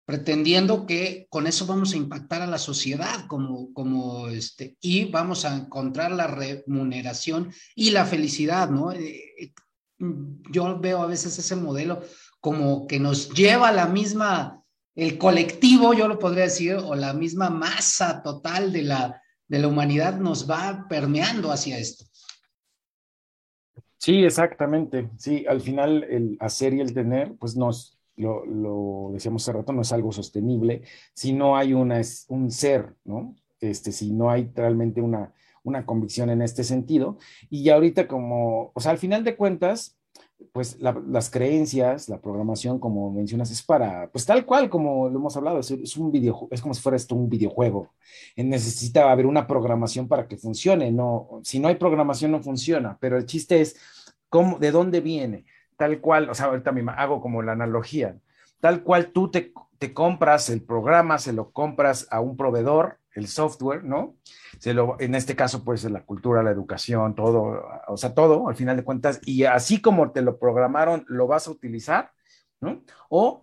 [0.04, 5.44] pretendiendo que con eso vamos a impactar a la sociedad como, como este, y vamos
[5.44, 8.92] a encontrar la remuneración y la felicidad, ¿no?
[8.92, 9.52] Eh, eh,
[10.50, 12.02] yo veo a veces ese modelo
[12.40, 14.62] como que nos lleva la misma,
[14.94, 19.68] el colectivo, yo lo podría decir, o la misma masa total de la, de la
[19.68, 22.04] humanidad nos va permeando hacia esto.
[23.96, 25.08] Sí, exactamente.
[25.16, 29.72] Sí, al final el hacer y el tener, pues nos, lo, lo decíamos hace rato,
[29.72, 30.82] no es algo sostenible
[31.14, 33.34] si no hay una, un ser, ¿no?
[33.60, 37.18] Este, si no hay realmente una, una convicción en este sentido.
[37.50, 39.96] Y ya ahorita como, o sea, al final de cuentas,
[40.52, 45.36] pues las creencias, la programación, como mencionas, es para, pues tal cual como lo hemos
[45.36, 47.92] hablado, es, un video, es como si fuera esto un videojuego.
[48.36, 53.16] Necesita haber una programación para que funcione, no, si no hay programación no funciona, pero
[53.16, 53.76] el chiste es
[54.28, 55.46] cómo, de dónde viene,
[55.76, 58.16] tal cual, o sea, ahorita me hago como la analogía,
[58.60, 63.28] tal cual tú te, te compras el programa, se lo compras a un proveedor, el
[63.28, 64.16] software, ¿no?
[64.58, 68.56] Se lo, en este caso, pues la cultura, la educación, todo, o sea, todo, al
[68.56, 72.12] final de cuentas, y así como te lo programaron, lo vas a utilizar,
[72.60, 72.82] ¿no?
[73.08, 73.42] O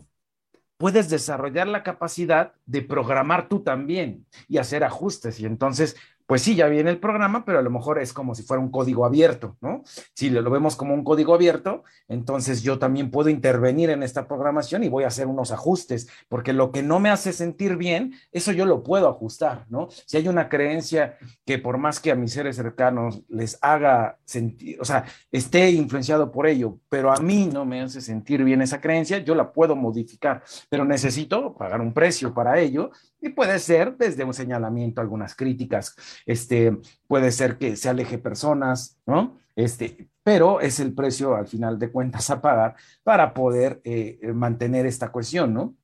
[0.77, 5.39] puedes desarrollar la capacidad de programar tú también y hacer ajustes.
[5.39, 8.43] Y entonces pues sí, ya viene el programa, pero a lo mejor es como si
[8.43, 9.83] fuera un código abierto, ¿no?
[10.13, 14.83] Si lo vemos como un código abierto, entonces yo también puedo intervenir en esta programación
[14.83, 18.51] y voy a hacer unos ajustes, porque lo que no me hace sentir bien, eso
[18.51, 19.89] yo lo puedo ajustar, ¿no?
[20.05, 24.79] Si hay una creencia que por más que a mis seres cercanos les haga sentir,
[24.79, 28.81] o sea, esté influenciado por ello, pero a mí no me hace sentir bien esa
[28.81, 33.95] creencia, yo la puedo modificar, pero necesito pagar un precio para ello y puede ser
[33.97, 39.37] desde un señalamiento, algunas críticas, este, puede ser que se aleje personas, ¿no?
[39.55, 44.85] Este, pero es el precio al final de cuentas a pagar para poder eh, mantener
[44.85, 45.75] esta cuestión, ¿no?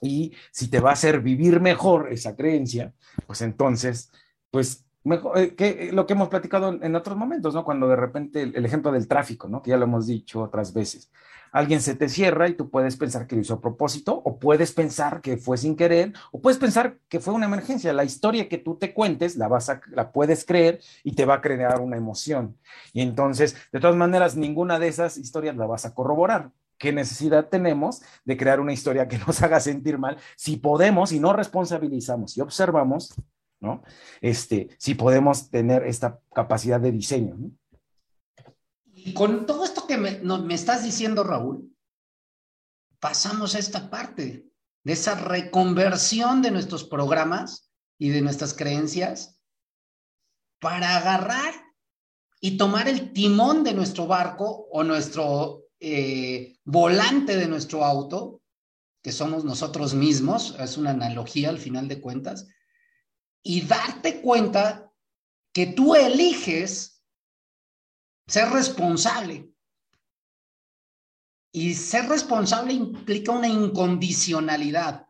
[0.00, 2.94] Y si te va a hacer vivir mejor esa creencia,
[3.26, 4.10] pues entonces,
[4.50, 7.64] pues mejor, eh, que, lo que hemos platicado en, otros momentos, ¿no?
[7.64, 9.62] Cuando de repente el, ejemplo del tráfico, ¿no?
[9.62, 11.10] Que ya lo hemos dicho otras veces
[11.52, 14.72] alguien se te cierra y tú puedes pensar que lo hizo a propósito, o puedes
[14.72, 17.92] pensar que fue sin querer, o puedes pensar que fue una emergencia.
[17.92, 21.34] La historia que tú te cuentes la, vas a, la puedes creer y te va
[21.34, 22.56] a crear una emoción.
[22.92, 26.50] Y entonces, de todas maneras, ninguna de esas historias la vas a corroborar.
[26.78, 31.20] ¿Qué necesidad tenemos de crear una historia que nos haga sentir mal si podemos y
[31.20, 33.14] no responsabilizamos y observamos,
[33.60, 33.82] ¿no?
[34.20, 37.50] Este, si podemos tener esta capacidad de diseño, ¿no?
[38.92, 41.72] Y con todo esto que me, me estás diciendo, Raúl,
[42.98, 44.46] pasamos a esta parte
[44.84, 49.38] de esa reconversión de nuestros programas y de nuestras creencias
[50.60, 51.54] para agarrar
[52.40, 58.42] y tomar el timón de nuestro barco o nuestro eh, volante de nuestro auto,
[59.02, 62.48] que somos nosotros mismos, es una analogía al final de cuentas,
[63.42, 64.92] y darte cuenta
[65.52, 67.02] que tú eliges
[68.26, 69.50] ser responsable.
[71.52, 75.06] Y ser responsable implica una incondicionalidad.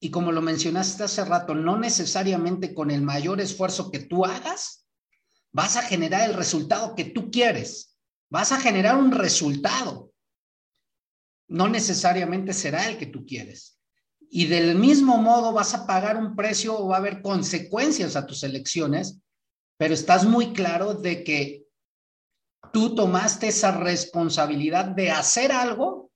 [0.00, 4.86] Y como lo mencionaste hace rato, no necesariamente con el mayor esfuerzo que tú hagas,
[5.52, 7.98] vas a generar el resultado que tú quieres.
[8.30, 10.14] Vas a generar un resultado.
[11.48, 13.79] No necesariamente será el que tú quieres.
[14.32, 18.26] Y del mismo modo vas a pagar un precio o va a haber consecuencias a
[18.26, 19.20] tus elecciones,
[19.76, 21.66] pero estás muy claro de que
[22.72, 26.12] tú tomaste esa responsabilidad de hacer algo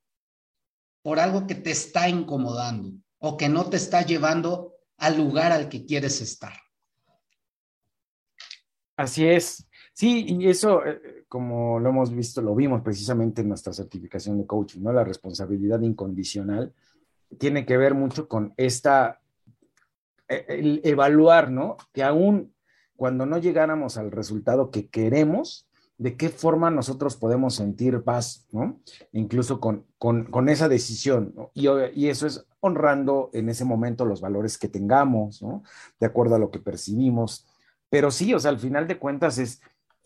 [1.02, 5.68] por algo que te está incomodando o que no te está llevando al lugar al
[5.68, 6.54] que quieres estar.
[8.96, 9.66] Así es.
[9.92, 14.46] Sí, y eso, eh, como lo hemos visto, lo vimos precisamente en nuestra certificación de
[14.46, 14.92] coaching, ¿no?
[14.92, 16.72] La responsabilidad incondicional
[17.38, 19.20] tiene que ver mucho con esta,
[20.28, 21.76] el evaluar, ¿no?
[21.92, 22.54] Que aún
[22.96, 28.80] cuando no llegáramos al resultado que queremos, de qué forma nosotros podemos sentir paz, ¿no?
[29.12, 31.50] Incluso con, con, esa decisión, ¿no?
[31.54, 35.62] y, y, eso es honrando en ese momento los valores que tengamos, ¿no?
[36.00, 37.46] De acuerdo a lo que percibimos.
[37.90, 39.60] Pero sí, o sea, al final de cuentas es,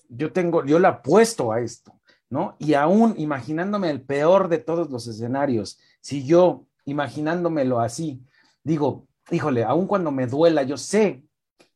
[0.08, 2.56] yo tengo, yo la apuesto a esto, ¿no?
[2.58, 8.22] Y aún imaginándome el peor de todos los escenarios, si yo imaginándomelo así,
[8.62, 11.24] digo, híjole, aún cuando me duela, yo sé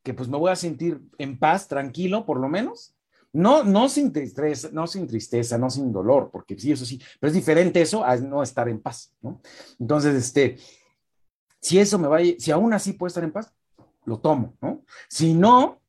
[0.03, 2.95] que pues me voy a sentir en paz, tranquilo, por lo menos.
[3.31, 7.29] No, no sin tristeza, no sin tristeza, no sin dolor, porque sí, eso sí, pero
[7.29, 9.41] es diferente eso a no estar en paz, ¿no?
[9.79, 10.57] Entonces, este,
[11.59, 13.51] si eso me va, si aún así puedo estar en paz,
[14.05, 14.83] lo tomo, ¿no?
[15.07, 15.81] Si no,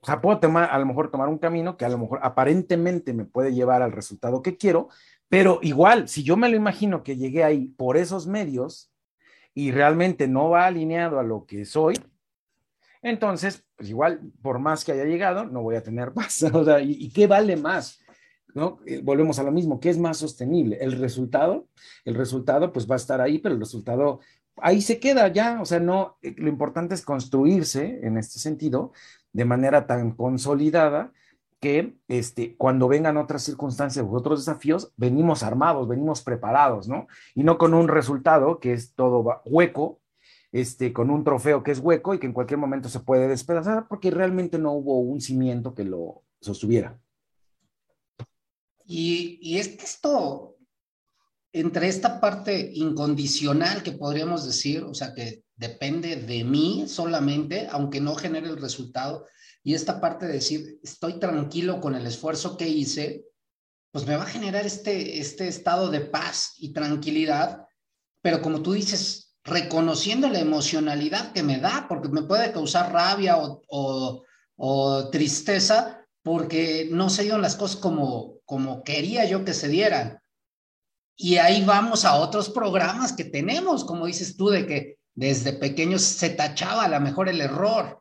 [0.00, 3.12] o sea, puedo tomar, a lo mejor tomar un camino que a lo mejor aparentemente
[3.12, 4.88] me puede llevar al resultado que quiero,
[5.28, 8.90] pero igual, si yo me lo imagino que llegué ahí por esos medios
[9.54, 11.94] y realmente no va alineado a lo que soy,
[13.02, 16.42] entonces, pues igual, por más que haya llegado, no voy a tener paz.
[16.52, 18.00] O sea, ¿y, qué vale más?
[18.54, 18.78] ¿No?
[18.86, 20.78] Eh, volvemos a lo mismo, ¿qué es más sostenible?
[20.80, 21.68] El resultado,
[22.04, 24.20] el resultado pues va a estar ahí, pero el resultado
[24.56, 28.92] ahí se queda ya, o sea, no, eh, lo importante es construirse en este sentido
[29.32, 31.12] de manera tan consolidada
[31.60, 37.08] que este, cuando vengan otras circunstancias u otros desafíos, venimos armados, venimos preparados, ¿no?
[37.34, 40.00] Y no con un resultado que es todo hueco,
[40.52, 43.86] este, con un trofeo que es hueco y que en cualquier momento se puede despedazar
[43.88, 46.98] porque realmente no hubo un cimiento que lo sostuviera.
[48.84, 50.56] Y, y es que esto,
[51.60, 58.00] entre esta parte incondicional que podríamos decir, o sea, que depende de mí solamente, aunque
[58.00, 59.26] no genere el resultado,
[59.64, 63.24] y esta parte de decir, estoy tranquilo con el esfuerzo que hice,
[63.90, 67.66] pues me va a generar este, este estado de paz y tranquilidad,
[68.22, 73.36] pero como tú dices, reconociendo la emocionalidad que me da, porque me puede causar rabia
[73.38, 74.24] o,
[74.56, 80.20] o, tristeza porque no se dieron las cosas como, como quería yo que se dieran.
[81.20, 86.02] Y ahí vamos a otros programas que tenemos, como dices tú, de que desde pequeños
[86.02, 88.00] se tachaba a lo mejor el error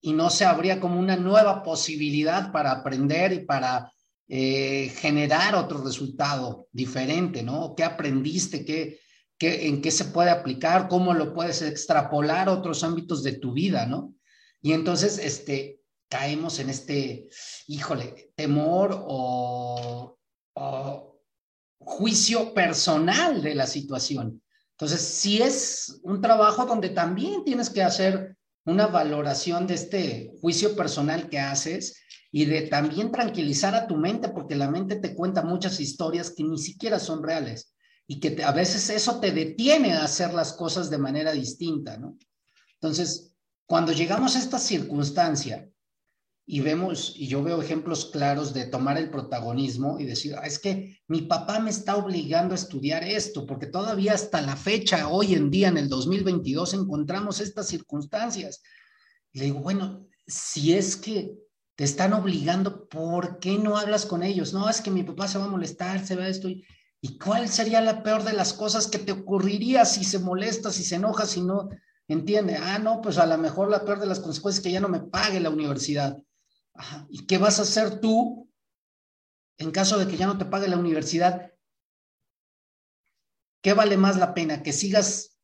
[0.00, 3.92] y no se abría como una nueva posibilidad para aprender y para
[4.26, 7.74] eh, generar otro resultado diferente, ¿no?
[7.76, 8.64] ¿Qué aprendiste?
[8.64, 9.00] ¿Qué,
[9.36, 10.88] qué, ¿En qué se puede aplicar?
[10.88, 14.14] ¿Cómo lo puedes extrapolar a otros ámbitos de tu vida, ¿no?
[14.62, 17.28] Y entonces, este, caemos en este,
[17.66, 20.16] híjole, temor o,
[20.54, 21.15] o
[21.78, 24.42] juicio personal de la situación.
[24.72, 30.76] Entonces, sí es un trabajo donde también tienes que hacer una valoración de este juicio
[30.76, 35.42] personal que haces y de también tranquilizar a tu mente, porque la mente te cuenta
[35.42, 37.74] muchas historias que ni siquiera son reales
[38.06, 42.18] y que a veces eso te detiene a hacer las cosas de manera distinta, ¿no?
[42.74, 43.34] Entonces,
[43.66, 45.68] cuando llegamos a esta circunstancia
[46.48, 50.60] y vemos, y yo veo ejemplos claros de tomar el protagonismo y decir, ah, es
[50.60, 55.34] que mi papá me está obligando a estudiar esto, porque todavía hasta la fecha, hoy
[55.34, 58.62] en día, en el 2022, encontramos estas circunstancias.
[59.32, 61.36] Y le digo, bueno, si es que
[61.74, 64.52] te están obligando, ¿por qué no hablas con ellos?
[64.54, 66.48] No, es que mi papá se va a molestar, se va a esto.
[66.48, 70.84] ¿Y cuál sería la peor de las cosas que te ocurriría si se molesta, si
[70.84, 71.70] se enoja, si no
[72.06, 72.56] entiende?
[72.56, 74.88] Ah, no, pues a lo mejor la peor de las consecuencias es que ya no
[74.88, 76.16] me pague la universidad.
[77.08, 78.50] ¿Y qué vas a hacer tú
[79.58, 81.52] en caso de que ya no te pague la universidad?
[83.62, 84.62] ¿Qué vale más la pena?
[84.62, 85.38] ¿Que sigas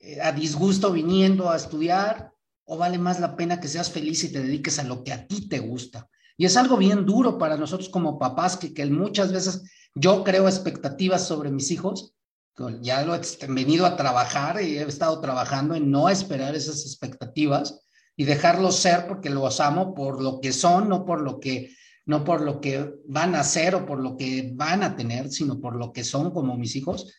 [0.00, 2.32] eh, a disgusto viniendo a estudiar?
[2.64, 5.26] ¿O vale más la pena que seas feliz y te dediques a lo que a
[5.26, 6.08] ti te gusta?
[6.36, 9.62] Y es algo bien duro para nosotros como papás, que, que muchas veces
[9.94, 12.14] yo creo expectativas sobre mis hijos.
[12.80, 17.80] Ya lo he venido a trabajar y he estado trabajando en no esperar esas expectativas
[18.18, 21.70] y dejarlos ser porque los amo por lo que son, no por lo que
[22.04, 25.60] no por lo que van a ser o por lo que van a tener, sino
[25.60, 27.14] por lo que son como mis hijos.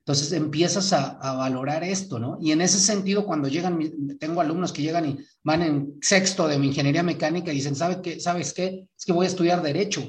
[0.00, 2.36] Entonces empiezas a, valorar esto, ¿no?
[2.40, 3.78] Y en ese sentido, cuando llegan,
[4.18, 8.02] tengo alumnos que llegan y van en sexto de mi ingeniería mecánica y dicen, ¿sabe
[8.02, 8.20] qué?
[8.20, 8.88] ¿sabes qué?
[8.98, 10.02] Es que voy a estudiar derecho.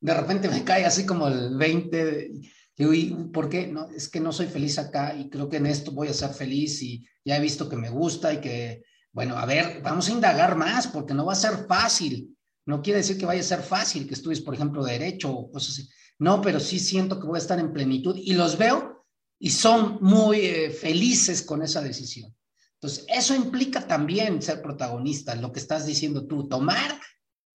[0.00, 2.30] de repente me cae así como el 20,
[2.76, 3.74] Digo, ¿y por qué?
[3.94, 6.82] Es que no soy feliz acá y creo que en esto voy a ser feliz
[6.82, 10.56] y ya he visto que me gusta y que, bueno, a ver, vamos a indagar
[10.56, 12.36] más porque no va a ser fácil.
[12.66, 15.70] No quiere decir que vaya a ser fácil que estudies, por ejemplo, derecho o cosas
[15.70, 15.88] así.
[16.18, 19.06] No, pero sí siento que voy a estar en plenitud y los veo
[19.38, 22.34] y son muy eh, felices con esa decisión.
[22.74, 27.00] Entonces, eso implica también ser protagonista, lo que estás diciendo tú, tomar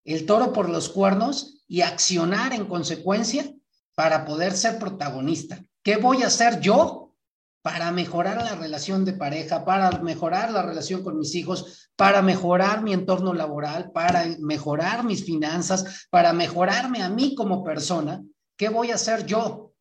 [0.03, 3.53] el toro por los cuernos y accionar en consecuencia
[3.95, 5.63] para poder ser protagonista.
[5.83, 7.13] ¿Qué voy a hacer yo
[7.61, 12.81] para mejorar la relación de pareja, para mejorar la relación con mis hijos, para mejorar
[12.81, 18.23] mi entorno laboral, para mejorar mis finanzas, para mejorarme a mí como persona?
[18.57, 19.73] ¿Qué voy a hacer yo?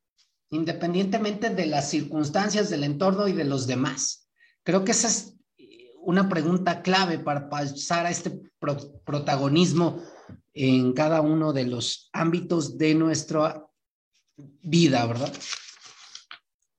[0.51, 4.29] Independientemente de las circunstancias del entorno y de los demás.
[4.63, 5.37] Creo que esa es
[6.03, 8.41] una pregunta clave para pasar a este
[9.05, 10.03] protagonismo
[10.53, 13.67] en cada uno de los ámbitos de nuestra
[14.63, 15.33] vida, ¿verdad?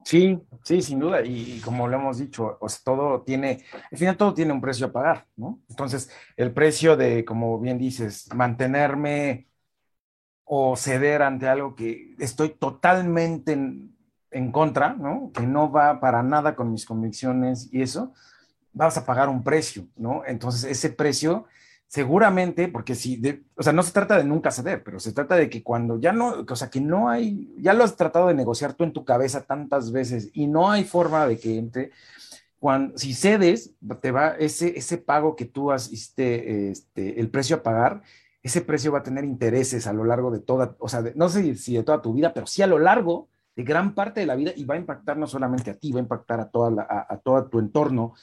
[0.04, 1.22] Sí, sí, sin duda.
[1.24, 5.28] Y, como lo hemos dicho, todo tiene, al final todo tiene un precio a pagar,
[5.38, 5.62] ¿no?
[5.70, 9.48] Entonces, el precio de, como bien dices, mantenerme
[10.44, 13.96] o ceder ante algo que estoy totalmente en,
[14.32, 15.32] en contra, ¿no?
[15.34, 18.14] Que no va para nada con mis convicciones y eso,
[18.74, 20.24] vas a pagar un precio, ¿no?
[20.26, 21.46] Entonces, ese precio
[21.92, 23.22] seguramente, porque si,
[23.58, 26.14] o sea, no se trata de nunca ceder, pero se trata de que cuando ya
[26.14, 29.04] no, o sea, que no hay, ya lo has tratado de negociar tú en tu
[29.04, 31.92] cabeza tantas veces y no hay forma de que entre,
[32.60, 37.58] cuando, si cedes, te va, ese, ese pago que tú has, este, este, el precio
[37.58, 38.04] a pagar,
[38.42, 41.56] ese precio va a tener intereses a lo largo de toda, o sea, no sé
[41.56, 44.36] si de toda tu vida, pero sí a lo largo de gran parte de la
[44.36, 47.18] vida y va a impactar no solamente a ti, va a impactar a, toda a,
[47.18, 48.14] todo tu entorno,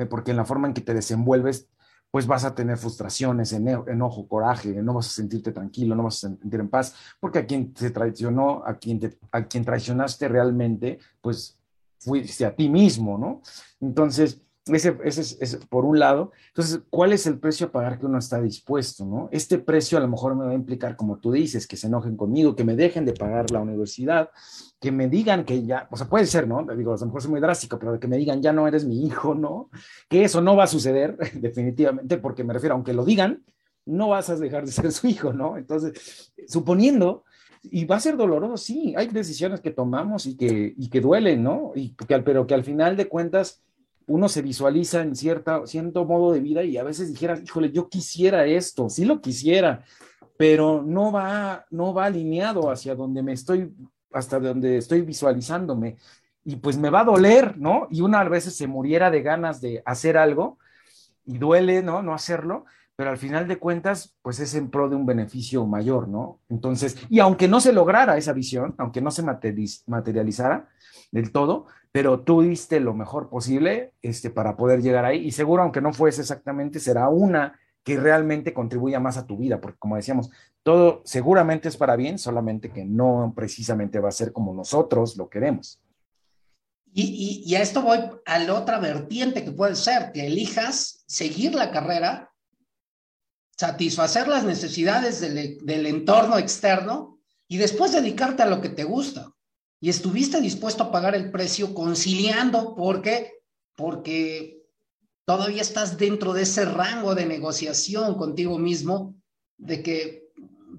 [0.00, 1.68] eh, porque en la forma en que te desenvuelves
[2.10, 6.28] pues vas a tener frustraciones, enojo, coraje, no vas a sentirte tranquilo, no vas a
[6.28, 11.58] sentir en paz, porque a quien te traicionó, a quien, a quien traicionaste realmente, pues
[11.98, 13.42] fuiste a ti mismo, ¿no?
[13.80, 14.40] Entonces,
[14.76, 16.32] ese, es, por un lado.
[16.48, 19.28] Entonces, ¿cuál es el precio a pagar que uno está dispuesto, no?
[19.32, 22.16] Este precio a lo mejor me va a implicar, como tú dices, que se enojen
[22.16, 24.30] conmigo, que me dejen de pagar la universidad,
[24.80, 26.64] que me digan que ya, o sea, puede ser, ¿no?
[26.76, 29.06] Digo, a lo mejor es muy drástico, pero que me digan ya no eres mi
[29.06, 29.70] hijo, ¿no?
[30.08, 33.42] Que eso no va a suceder, definitivamente, porque me refiero, aunque lo digan,
[33.86, 35.56] no vas a dejar de ser su hijo, ¿no?
[35.56, 37.24] Entonces, suponiendo
[37.62, 41.42] y va a ser doloroso, sí, hay decisiones que tomamos y que, y que duelen,
[41.42, 41.72] ¿no?
[41.74, 43.62] Y que, pero que al final de cuentas
[44.08, 47.88] uno se visualiza en cierta, cierto modo de vida y a veces dijera, híjole, yo
[47.88, 49.84] quisiera esto, sí lo quisiera,
[50.36, 53.72] pero no va, no va alineado hacia donde me estoy,
[54.12, 55.96] hasta donde estoy visualizándome.
[56.44, 57.86] Y pues me va a doler, ¿no?
[57.90, 60.58] Y una a veces se muriera de ganas de hacer algo
[61.26, 62.02] y duele, ¿no?
[62.02, 62.64] No hacerlo,
[62.96, 66.40] pero al final de cuentas, pues es en pro de un beneficio mayor, ¿no?
[66.48, 70.68] Entonces, y aunque no se lograra esa visión, aunque no se materializara
[71.12, 75.62] del todo, pero tú diste lo mejor posible este, para poder llegar ahí y seguro,
[75.62, 79.96] aunque no fuese exactamente, será una que realmente contribuya más a tu vida, porque como
[79.96, 80.30] decíamos,
[80.62, 85.30] todo seguramente es para bien, solamente que no precisamente va a ser como nosotros lo
[85.30, 85.80] queremos.
[86.92, 91.70] Y, a esto voy a la otra vertiente que puede ser que elijas seguir la
[91.70, 92.32] carrera,
[93.56, 99.32] satisfacer las necesidades del, del entorno externo y después dedicarte a lo que te gusta
[99.80, 103.32] y estuviste dispuesto a pagar el precio conciliando porque
[103.76, 104.64] porque
[105.24, 109.14] todavía estás dentro de ese rango de negociación contigo mismo
[109.56, 110.28] de que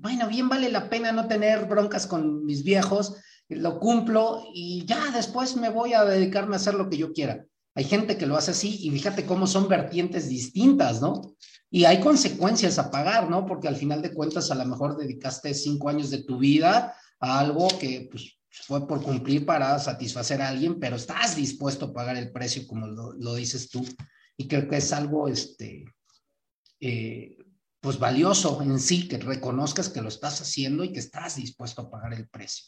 [0.01, 3.15] bueno, bien vale la pena no tener broncas con mis viejos,
[3.49, 7.45] lo cumplo y ya después me voy a dedicarme a hacer lo que yo quiera.
[7.75, 11.35] Hay gente que lo hace así y fíjate cómo son vertientes distintas, ¿no?
[11.69, 13.45] Y hay consecuencias a pagar, ¿no?
[13.45, 17.39] Porque al final de cuentas a lo mejor dedicaste cinco años de tu vida a
[17.39, 22.17] algo que pues fue por cumplir para satisfacer a alguien, pero estás dispuesto a pagar
[22.17, 23.85] el precio como lo, dices tú.
[24.37, 25.85] Y creo que es algo, este,
[26.79, 27.37] eh,
[27.81, 31.89] pues valioso en sí, que reconozcas que lo estás haciendo y que estás dispuesto a
[31.89, 32.65] pagar el precio.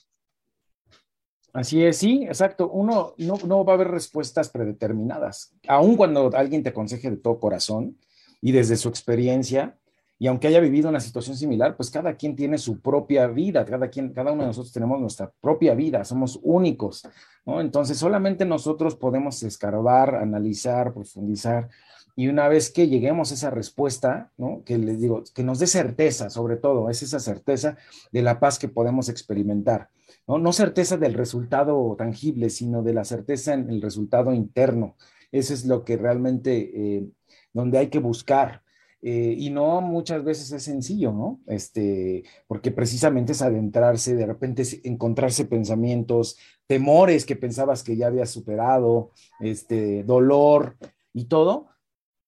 [1.54, 2.70] Así es, sí, exacto.
[2.70, 5.54] Uno no, no va a haber respuestas predeterminadas.
[5.68, 7.98] Aun cuando alguien te aconseje de todo corazón
[8.40, 9.78] y desde su experiencia,
[10.22, 13.90] y aunque haya vivido una situación similar, pues cada quien tiene su propia vida, cada,
[13.90, 17.02] quien, cada uno de nosotros tenemos nuestra propia vida, somos únicos,
[17.44, 17.60] ¿no?
[17.60, 21.70] Entonces solamente nosotros podemos escarbar, analizar, profundizar,
[22.16, 24.62] y una vez que lleguemos a esa respuesta, ¿no?
[24.64, 27.78] Que les digo, que nos dé certeza, sobre todo, es esa certeza
[28.12, 29.90] de la paz que podemos experimentar,
[30.28, 30.38] ¿no?
[30.38, 34.98] No certeza del resultado tangible, sino de la certeza en el resultado interno.
[35.32, 37.08] Eso es lo que realmente, eh,
[37.54, 38.61] donde hay que buscar,
[39.02, 41.40] eh, y no muchas veces es sencillo, ¿no?
[41.48, 46.38] Este, porque precisamente es adentrarse, de repente encontrarse pensamientos,
[46.68, 50.78] temores que pensabas que ya habías superado, este, dolor
[51.14, 51.70] y todo,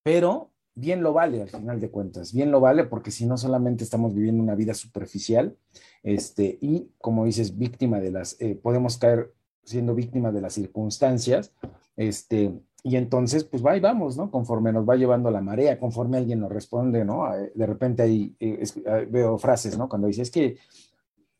[0.02, 3.84] pero bien lo vale al final de cuentas, bien lo vale porque si no solamente
[3.84, 5.56] estamos viviendo una vida superficial,
[6.02, 9.32] este, y como dices, víctima de las, eh, podemos caer
[9.64, 11.54] siendo víctima de las circunstancias,
[11.96, 14.30] este, y entonces, pues va y vamos, ¿no?
[14.30, 17.24] Conforme nos va llevando la marea, conforme alguien nos responde, ¿no?
[17.56, 18.62] De repente ahí eh,
[19.10, 19.88] veo frases, ¿no?
[19.88, 20.58] Cuando dice, es que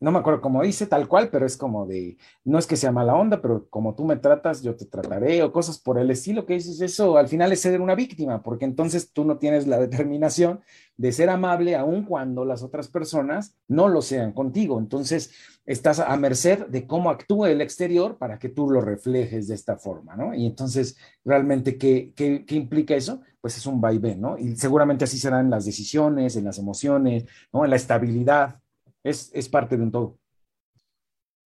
[0.04, 2.92] no me acuerdo cómo dice tal cual, pero es como de, no es que sea
[2.92, 6.44] mala onda, pero como tú me tratas, yo te trataré, o cosas por el estilo
[6.44, 9.78] que dices, eso al final es ser una víctima, porque entonces tú no tienes la
[9.86, 10.60] determinación
[10.98, 14.78] de ser amable aun cuando las otras personas no lo sean contigo.
[14.78, 15.32] Entonces
[15.64, 19.78] estás a merced de cómo actúa el exterior para que tú lo reflejes de esta
[19.78, 20.34] forma, ¿no?
[20.34, 23.22] Y entonces, realmente, ¿qué, qué, qué implica eso?
[23.40, 24.36] Pues es un vaivén, ¿no?
[24.36, 27.64] Y seguramente así serán las decisiones, en las emociones, ¿no?
[27.64, 28.60] En la estabilidad
[29.04, 30.18] es, parte de un todo.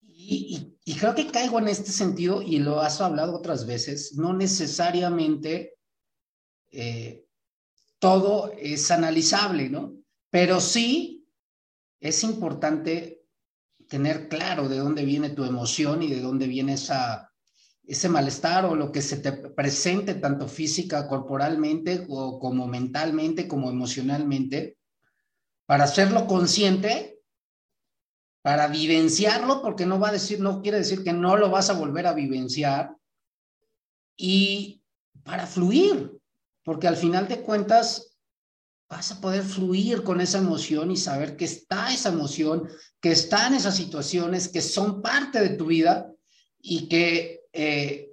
[0.01, 5.75] Y, creo que caigo en este sentido, y lo has hablado otras veces, no necesariamente
[6.71, 7.25] eh,
[7.99, 9.95] todo es analizable, ¿no?
[10.31, 11.27] Pero sí
[11.99, 13.23] es importante
[13.87, 17.31] tener claro de dónde viene tu emoción y de dónde viene esa,
[17.83, 23.69] ese malestar o lo que se te presente tanto física, corporalmente, o como mentalmente, como
[23.69, 24.77] emocionalmente,
[25.65, 27.18] para hacerlo consciente
[28.41, 31.73] para vivenciarlo, porque no va a decir, no quiere decir que no lo vas a
[31.73, 32.95] volver a vivenciar,
[34.21, 34.83] y
[35.23, 36.11] para fluir,
[36.63, 38.17] porque al final de cuentas
[38.89, 42.67] vas a poder fluir con esa emoción y saber que está esa emoción,
[42.99, 46.11] que están esas situaciones que son parte de tu vida
[46.59, 48.09] y que eh,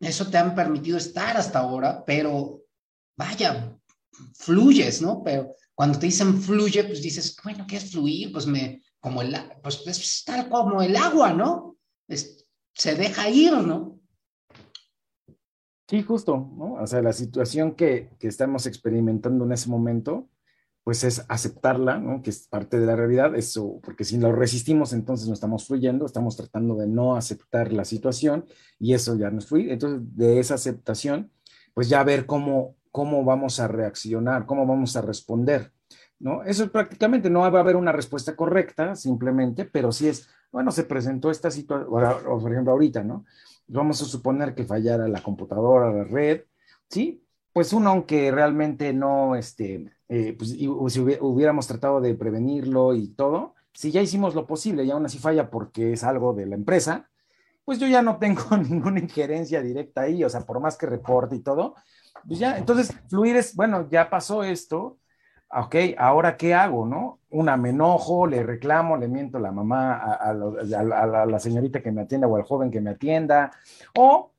[0.00, 2.64] eso te han permitido estar hasta ahora, pero
[3.16, 3.74] vaya,
[4.34, 5.22] fluyes, ¿no?
[5.24, 8.32] Pero cuando te dicen fluye, pues dices, bueno, ¿qué es fluir?
[8.32, 11.76] Pues me, como el, pues, es tal como el agua, ¿no?
[12.74, 13.98] se deja ir, ¿no?
[15.88, 16.74] Sí, justo, ¿no?
[16.74, 20.28] O sea, la situación que, que, estamos experimentando en ese momento,
[20.84, 22.22] pues es aceptarla, ¿no?
[22.22, 26.06] Que es parte de la realidad, eso, porque si lo resistimos, entonces no estamos fluyendo,
[26.06, 28.46] estamos tratando de no aceptar la situación
[28.78, 29.70] y eso ya no es fluir.
[29.72, 31.30] Entonces, de esa aceptación,
[31.74, 35.72] pues ya ver cómo, cómo vamos a reaccionar, cómo vamos a responder.
[36.20, 36.42] ¿No?
[36.44, 40.70] Eso es prácticamente, no va a haber una respuesta correcta, simplemente, pero si es, bueno,
[40.70, 41.88] se presentó esta situación,
[42.26, 43.24] o por ejemplo ahorita, ¿no?
[43.66, 46.42] Vamos a suponer que fallara la computadora, la red,
[46.88, 47.24] ¿sí?
[47.52, 53.54] Pues uno, aunque realmente no, este, eh, pues si hubiéramos tratado de prevenirlo y todo,
[53.72, 57.08] si ya hicimos lo posible y aún así falla porque es algo de la empresa,
[57.64, 61.36] pues yo ya no tengo ninguna injerencia directa ahí, o sea, por más que reporte
[61.36, 61.74] y todo,
[62.26, 64.98] pues ya, entonces fluir es, bueno, ya pasó esto,
[65.50, 67.20] ok, ahora qué hago, ¿no?
[67.30, 72.02] Una, me enojo, le reclamo, le miento a la mamá, a, la señorita que me
[72.02, 73.50] atienda o al joven que me atienda,
[73.96, 74.32] o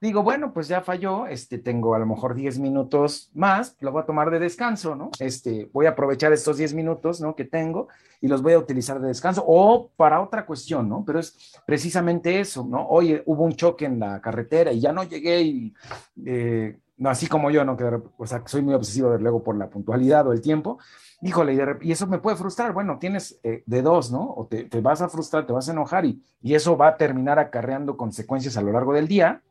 [0.00, 4.02] digo, bueno, pues ya falló, este, tengo a lo mejor 10 minutos más, lo voy
[4.02, 5.10] a tomar de descanso, ¿no?
[5.20, 7.36] Este, voy a aprovechar estos 10 minutos, ¿no?
[7.36, 7.88] Que tengo
[8.20, 11.04] y los voy a utilizar de descanso o para otra cuestión, ¿no?
[11.06, 12.86] Pero es precisamente eso, ¿no?
[12.88, 15.74] Oye, hubo un choque en la carretera y ya no llegué y...
[16.24, 17.76] Eh, no, así como yo, ¿no?
[17.76, 17.84] Que,
[18.16, 20.78] o sea, soy muy obsesivo de luego por la puntualidad o el tiempo.
[21.20, 22.72] Híjole, y, eso me puede frustrar.
[22.72, 24.34] Bueno, tienes eh, de dos, ¿no?
[24.34, 27.38] O te, vas a frustrar, te vas a enojar y, y, eso va a terminar
[27.38, 29.42] acarreando consecuencias a lo largo del día.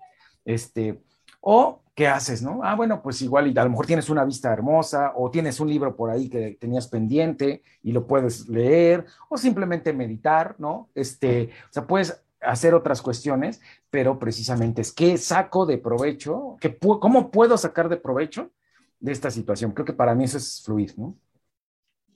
[0.43, 1.01] Este,
[1.39, 2.61] o, ¿qué haces, no?
[2.63, 5.69] Ah, bueno, pues igual, y a lo mejor tienes una vista hermosa o tienes un
[5.69, 10.89] libro por ahí que tenías pendiente y lo puedes leer o simplemente meditar, ¿no?
[10.95, 16.77] Este, o sea, puedes hacer otras cuestiones, pero precisamente es qué saco de provecho, ¿Qué
[16.77, 18.51] cómo puedo sacar de provecho
[18.99, 19.71] de esta situación.
[19.71, 21.17] Creo que para mí eso es fluir, ¿no?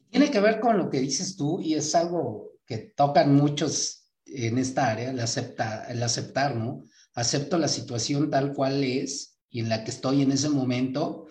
[0.10, 4.58] Tiene que ver con lo que dices tú y es algo que tocan muchos en
[4.58, 6.84] esta área, el, acepta, el aceptar, ¿no?
[7.14, 11.28] Acepto la situación tal cual es y en la que estoy en ese momento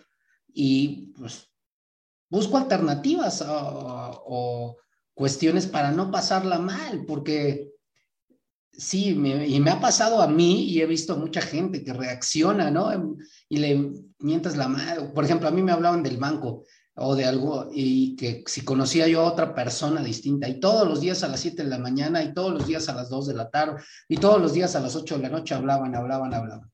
[0.53, 1.51] y pues
[2.28, 4.76] busco alternativas o
[5.14, 7.72] cuestiones para no pasarla mal, porque
[8.79, 13.16] Sí, y me ha pasado a mí y he visto mucha gente que reacciona, ¿no?
[13.49, 15.12] Y le mientas la mano.
[15.12, 16.64] Por ejemplo, a mí me hablaban del banco
[16.95, 21.01] o de algo y que si conocía yo a otra persona distinta y todos los
[21.01, 23.35] días a las 7 de la mañana y todos los días a las 2 de
[23.35, 26.70] la tarde y todos los días a las 8 de la noche hablaban, hablaban, hablaban.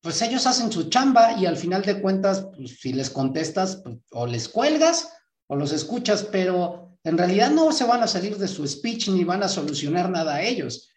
[0.00, 3.98] Pues ellos hacen su chamba y al final de cuentas, pues, si les contestas, pues,
[4.12, 5.12] o les cuelgas
[5.48, 9.24] o los escuchas, pero en realidad no se van a salir de su speech ni
[9.24, 10.90] van a solucionar nada a ellos.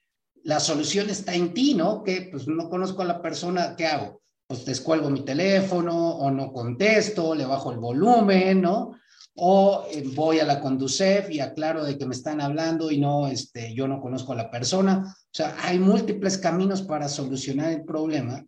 [0.44, 2.04] La solución está en ti, ¿no?
[2.04, 4.22] Que pues no conozco a la persona, ¿qué hago?
[4.46, 8.98] Pues descuelgo mi teléfono o no contesto, le bajo el volumen, ¿no?
[9.36, 13.28] O eh, voy a la Conducef y aclaro de que me están hablando y no,
[13.28, 15.06] este, yo no conozco a la persona.
[15.08, 18.46] O sea, hay múltiples caminos para solucionar el problema.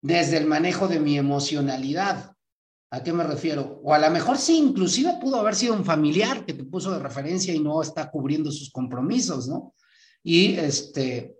[0.00, 2.37] desde el manejo de mi emocionalidad.
[2.90, 3.80] ¿A qué me refiero?
[3.84, 7.00] O a lo mejor sí, inclusive pudo haber sido un familiar que te puso de
[7.00, 9.74] referencia y no está cubriendo sus compromisos, ¿no?
[10.22, 11.36] Y este,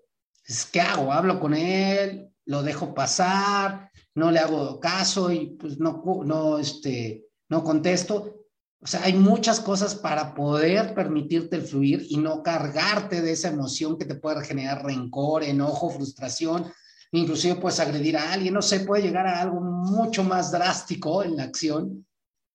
[0.72, 1.12] ¿qué hago?
[1.12, 7.26] Hablo con él, lo dejo pasar, no le hago caso y pues no, no, este,
[7.48, 8.46] no contesto.
[8.80, 13.48] O sea, hay muchas cosas para poder permitirte el fluir y no cargarte de esa
[13.48, 16.70] emoción que te puede generar rencor, enojo, frustración.
[17.12, 21.36] Inclusive puedes agredir a alguien, no sé, puede llegar a algo mucho más drástico en
[21.36, 22.06] la acción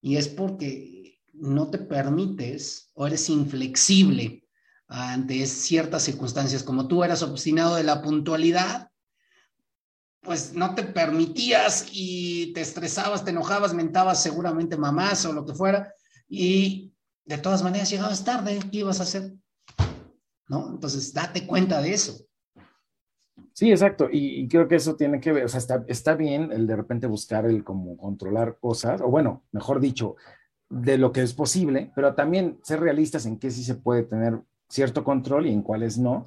[0.02, 4.48] y es porque no te permites o eres inflexible
[4.88, 6.62] ante ciertas circunstancias.
[6.62, 8.90] Como tú eras obstinado de la puntualidad,
[10.22, 15.54] pues no te permitías y te estresabas, te enojabas, mentabas seguramente mamás o lo que
[15.54, 15.94] fuera,
[16.30, 16.94] y
[17.26, 19.34] de todas maneras llegabas tarde, ¿qué ibas a hacer?
[20.48, 20.70] ¿No?
[20.70, 22.26] Entonces, date cuenta de eso.
[23.54, 24.10] Sí, exacto.
[24.12, 27.08] Y, creo que eso tiene que ver, o sea, está, está bien el de repente
[27.08, 30.16] buscar el como controlar cosas, o bueno, mejor dicho,
[30.70, 34.40] de lo que es posible, pero también ser realistas en qué sí se puede tener
[34.74, 36.26] cierto control y en cuáles no.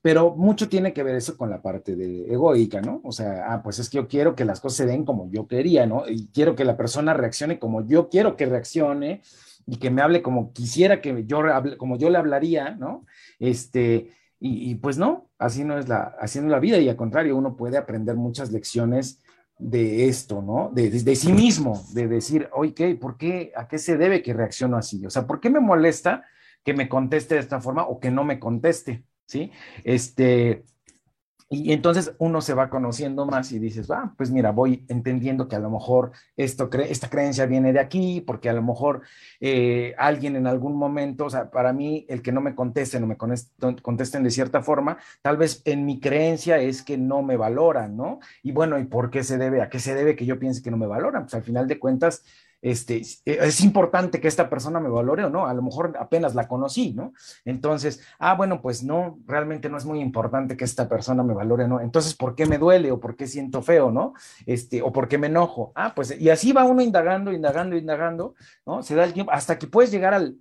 [0.00, 3.02] Pero mucho tiene que ver eso con la parte de egoica, ¿no?
[3.04, 5.46] O sea, ah, pues es que yo quiero que las cosas se den como yo
[5.46, 6.08] quería, ¿no?
[6.08, 9.20] Y quiero que la persona reaccione como yo quiero que reaccione
[9.66, 13.04] y que me hable como quisiera que yo hable, como yo le hablaría, ¿no?
[13.38, 14.10] Este,
[14.44, 17.78] y, pues no, así no es la, así la vida y al contrario, uno puede
[17.78, 19.22] aprender muchas lecciones
[19.56, 20.68] de esto, ¿no?
[20.72, 24.76] De, de, sí mismo, de decir, oye, ¿por qué, a qué se debe que reacciono
[24.76, 25.06] así?
[25.06, 26.24] O sea, ¿por qué me molesta
[26.64, 29.52] que me conteste de esta forma o que no me conteste, ¿sí?
[29.84, 30.64] Este,
[31.52, 35.56] y entonces uno se va conociendo más y dices, ah, pues mira, voy entendiendo que
[35.56, 39.02] a lo mejor esto esta creencia viene de aquí, porque a lo mejor
[39.38, 43.06] eh, alguien en algún momento, o sea, para mí el que no me contesten o
[43.06, 47.98] me contesten de cierta forma, tal vez en mi creencia es que no me valoran,
[47.98, 48.20] ¿no?
[48.42, 49.60] Y bueno, ¿y por qué se debe?
[49.60, 51.24] ¿A qué se debe que yo piense que no me valoran?
[51.24, 52.24] Pues al final de cuentas,
[52.62, 56.36] este, eh, es importante que esta persona me valore o no, a lo mejor apenas
[56.36, 57.12] la conocí, ¿no?
[57.44, 61.66] Entonces, ah, bueno, pues no, realmente no es muy importante que esta persona me valore,
[61.66, 61.80] ¿no?
[61.80, 64.14] Entonces, ¿por qué me duele o por qué siento feo, ¿no?
[64.46, 65.72] Este, o por qué me enojo.
[65.74, 68.34] Ah, pues, y así va uno indagando, indagando, indagando,
[68.64, 68.82] ¿no?
[68.82, 70.36] Se da el tiempo hasta que puedes llegar al,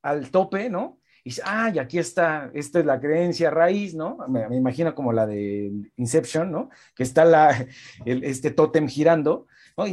[0.00, 0.98] al tope, ¿no?
[1.26, 4.18] y dice, ah, y aquí está, esta es la creencia raíz, ¿no?
[4.28, 6.68] Me, imagino como la de Inception, ¿no?
[6.94, 7.66] Que está la,
[8.04, 9.46] este tótem girando,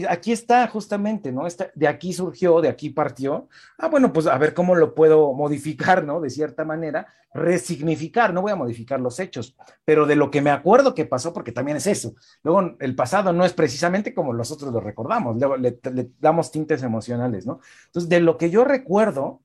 [0.10, 1.44] aquí está justamente, ¿no?
[1.76, 3.50] de aquí surgió, de aquí partió.
[3.78, 6.22] Ah, bueno, pues a ver cómo lo puedo modificar, ¿no?
[6.22, 10.52] De cierta manera, resignificar, no voy a modificar los hechos, pero de lo que me
[10.52, 12.14] acuerdo que pasó, porque también es eso.
[12.44, 16.84] Luego, el pasado no es precisamente como nosotros lo recordamos, luego le, le damos tintes
[16.84, 17.60] emocionales, ¿no?
[17.88, 19.42] Entonces, de lo que yo recuerdo,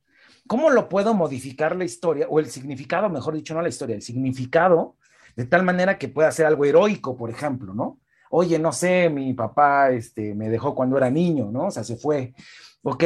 [0.46, 4.02] ¿cómo lo puedo modificar la historia o el significado, mejor dicho, no la historia, el
[4.02, 4.96] significado,
[5.36, 8.00] de tal manera que pueda ser algo heroico, por ejemplo, ¿no?
[8.38, 11.68] Oye, no sé, mi papá este, me dejó cuando era niño, ¿no?
[11.68, 12.34] O sea, se fue.
[12.82, 13.02] Ok,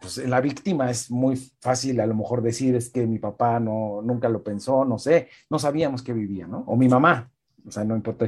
[0.00, 4.02] pues la víctima es muy fácil a lo mejor decir es que mi papá no,
[4.02, 6.64] nunca lo pensó, no sé, no sabíamos que vivía, ¿no?
[6.66, 7.30] O mi mamá,
[7.66, 8.26] o sea, no importa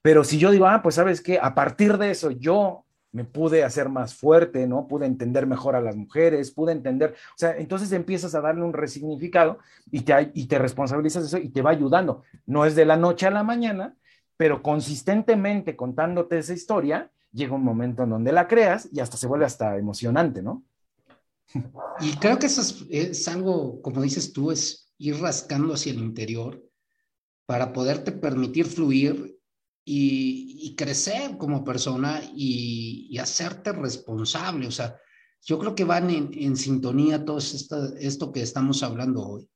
[0.00, 3.62] Pero si yo digo, ah, pues sabes qué, a partir de eso yo me pude
[3.62, 4.88] hacer más fuerte, ¿no?
[4.88, 8.72] Pude entender mejor a las mujeres, pude entender, o sea, entonces empiezas a darle un
[8.72, 9.58] resignificado
[9.90, 12.22] y te, y te responsabilizas de eso y te va ayudando.
[12.46, 13.94] No es de la noche a la mañana,
[14.42, 19.28] pero consistentemente contándote esa historia, llega un momento en donde la creas y hasta se
[19.28, 20.64] vuelve hasta emocionante, ¿no?
[22.00, 26.60] Y creo que eso es, algo, como dices tú, es ir rascando hacia el interior
[27.46, 29.38] para poderte permitir fluir
[29.84, 34.66] y, crecer como persona y, hacerte responsable.
[34.66, 34.98] O sea,
[35.46, 39.48] yo creo que van en, sintonía todo esto, esto que estamos hablando hoy.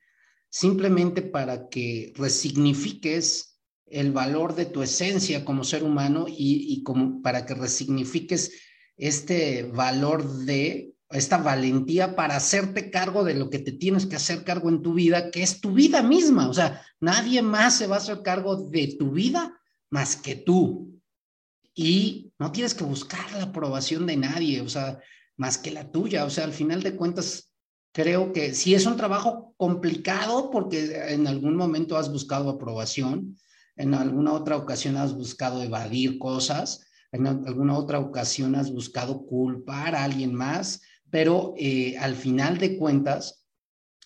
[0.48, 3.55] Simplemente para que resignifiques
[3.86, 8.52] el valor de tu esencia como ser humano y, como para que resignifiques
[8.96, 14.42] este valor de esta valentía para hacerte cargo de lo que te tienes que hacer
[14.42, 16.48] cargo en tu vida, que es tu vida misma.
[16.48, 19.56] O sea, nadie más se va a hacer cargo de tu vida
[19.90, 21.00] más que tú.
[21.74, 24.98] Y no tienes que buscar la aprobación de nadie, o sea,
[25.36, 26.24] más que la tuya.
[26.24, 27.52] O sea, al final de cuentas,
[27.92, 33.36] creo que sí es un trabajo complicado porque en algún momento has buscado aprobación,
[33.76, 39.94] en alguna otra ocasión has buscado evadir cosas, en alguna otra ocasión has buscado culpar
[39.94, 43.46] a alguien más, pero eh, al final de cuentas,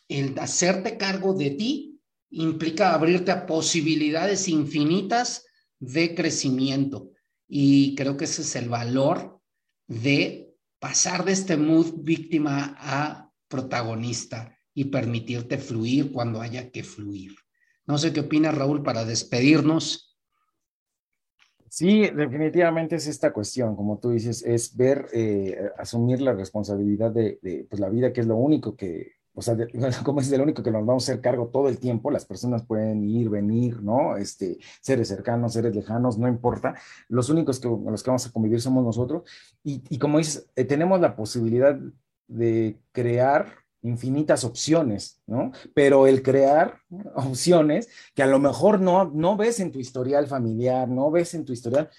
[0.09, 2.01] el hacerte cargo de ti
[2.31, 5.47] implica abrirte a posibilidades infinitas
[5.79, 7.11] de crecimiento.
[7.49, 9.41] Y creo que ese es el valor
[9.89, 17.35] de pasar de este mood víctima a protagonista y permitirte fluir cuando haya que fluir.
[17.91, 20.17] No sé qué opina Raúl para despedirnos.
[21.69, 27.67] Sí, definitivamente es esta cuestión, como tú dices, es ver, eh, asumir la responsabilidad de,
[27.69, 29.57] pues, la vida, que es lo único que, o sea,
[30.05, 32.65] como es el único que nos vamos a hacer cargo todo el tiempo, las personas
[32.65, 34.17] pueden ir, venir, ¿no?
[34.17, 36.77] Este, seres cercanos, seres lejanos, no importa,
[37.09, 39.29] los únicos que, los que vamos a convivir somos nosotros,
[39.65, 41.77] y, y como dices, eh, tenemos la posibilidad
[42.29, 45.53] de crear infinitas opciones, ¿no?
[45.75, 46.79] Pero el crear
[47.15, 51.45] opciones que a lo mejor no, no ves en tu historial familiar, no ves en
[51.45, 51.91] tu historial,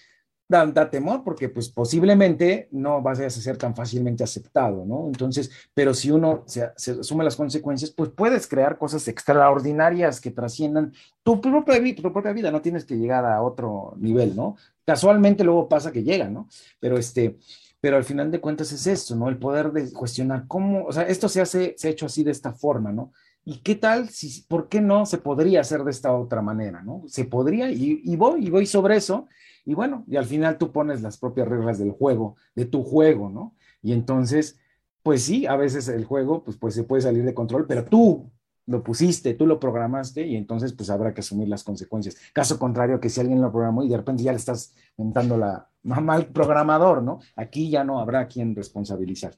[0.52, 5.08] da, temor porque pues posiblemente no vas a ser tan fácilmente aceptado, ¿no?
[5.08, 10.92] Entonces, pero si uno se, asume las consecuencias, pues puedes crear cosas extraordinarias que trasciendan
[11.24, 14.58] tu propia, tu propia vida, no tienes que llegar a otro nivel, ¿no?
[14.86, 16.48] Casualmente luego pasa que llega, ¿no?
[16.80, 17.38] Pero este,
[17.82, 19.28] pero al final de cuentas es esto, ¿no?
[19.28, 22.32] El poder de cuestionar cómo, o sea, esto se hace, se ha hecho así de
[22.32, 23.12] esta forma, ¿no?
[23.44, 27.04] ¿Y qué tal si, por qué no se podría hacer de esta otra manera, ¿no?
[27.08, 29.28] Se podría y, y voy, y voy sobre eso,
[29.66, 33.30] y bueno, y al final tú pones las propias reglas del juego, de tu juego,
[33.30, 33.56] ¿no?
[33.82, 34.60] Y entonces,
[35.02, 38.32] pues sí, a veces el juego, pues, pues se puede salir de control, pero tú
[38.68, 42.16] lo pusiste, tú lo programaste y entonces pues habrá que asumir las consecuencias.
[42.34, 45.70] Caso contrario, que si alguien lo programó y de repente ya le estás mentando la
[45.84, 47.20] mamá al programador, ¿no?
[47.36, 49.36] Aquí ya no habrá quien responsabilizar.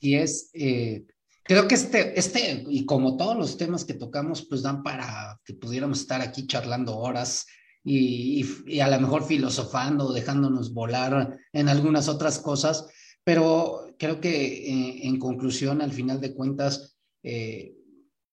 [0.00, 1.06] Y es, eh,
[1.42, 5.54] creo que este, este, y como todos los temas que tocamos, pues dan para que
[5.54, 7.46] pudiéramos estar aquí charlando horas
[7.82, 12.86] y, y, a lo mejor filosofando, dejándonos volar en algunas otras cosas,
[13.24, 17.74] pero creo que eh, en conclusión, al final de cuentas, eh,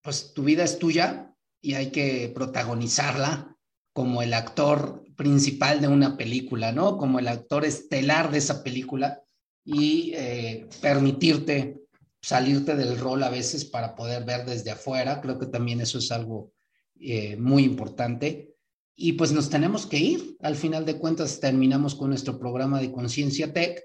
[0.06, 3.58] pues tu vida es tuya y hay que protagonizarla
[3.92, 6.98] como el actor principal de una película, ¿no?
[6.98, 9.24] Como el actor estelar de esa película
[9.64, 11.82] y eh, permitirte
[12.22, 15.22] salirte del rol a veces para poder ver desde afuera.
[15.22, 16.52] Creo que también eso es algo
[17.00, 18.54] eh, muy importante.
[18.96, 20.38] Y pues nos tenemos que ir.
[20.42, 23.82] Al final de cuentas terminamos con nuestro programa de Conciencia Tech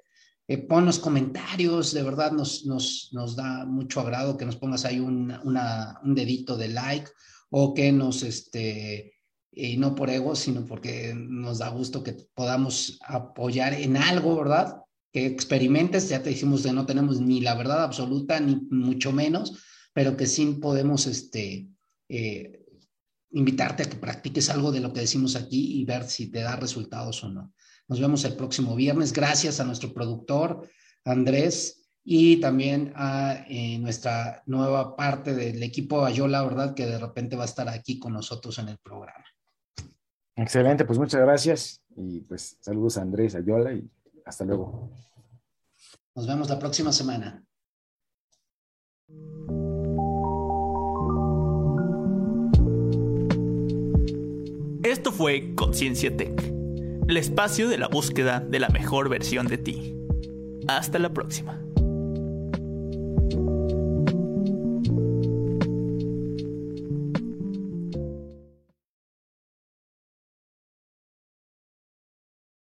[0.51, 4.85] eh, pon los comentarios, de verdad nos, nos, nos, da mucho agrado que nos pongas
[4.85, 7.09] ahí un, un dedito de like
[7.51, 9.15] o que nos, este,
[9.53, 14.83] y no por ego, sino porque nos da gusto que podamos apoyar en algo, ¿verdad?
[15.13, 19.57] Que experimentes, ya te dijimos que no tenemos ni la verdad absoluta, ni mucho menos,
[19.93, 21.69] pero que sí podemos, este,
[22.09, 22.67] eh,
[23.31, 26.57] invitarte a que practiques algo de lo que decimos aquí y ver si te da
[26.57, 27.53] resultados o no.
[27.91, 29.13] Nos vemos el próximo viernes.
[29.13, 30.65] Gracias a nuestro productor,
[31.05, 36.73] Andrés, y también a eh, nuestra nueva parte del equipo Ayola, ¿verdad?
[36.73, 39.25] Que de repente va a estar aquí con nosotros en el programa.
[40.37, 43.91] Excelente, pues muchas gracias y pues saludos a Andrés Ayola y
[44.25, 44.93] hasta luego.
[46.15, 47.45] Nos vemos la próxima semana.
[54.85, 56.60] Esto fue Conciencia Tech
[57.11, 59.97] el espacio de la búsqueda de la mejor versión de ti.
[60.69, 61.61] Hasta la próxima.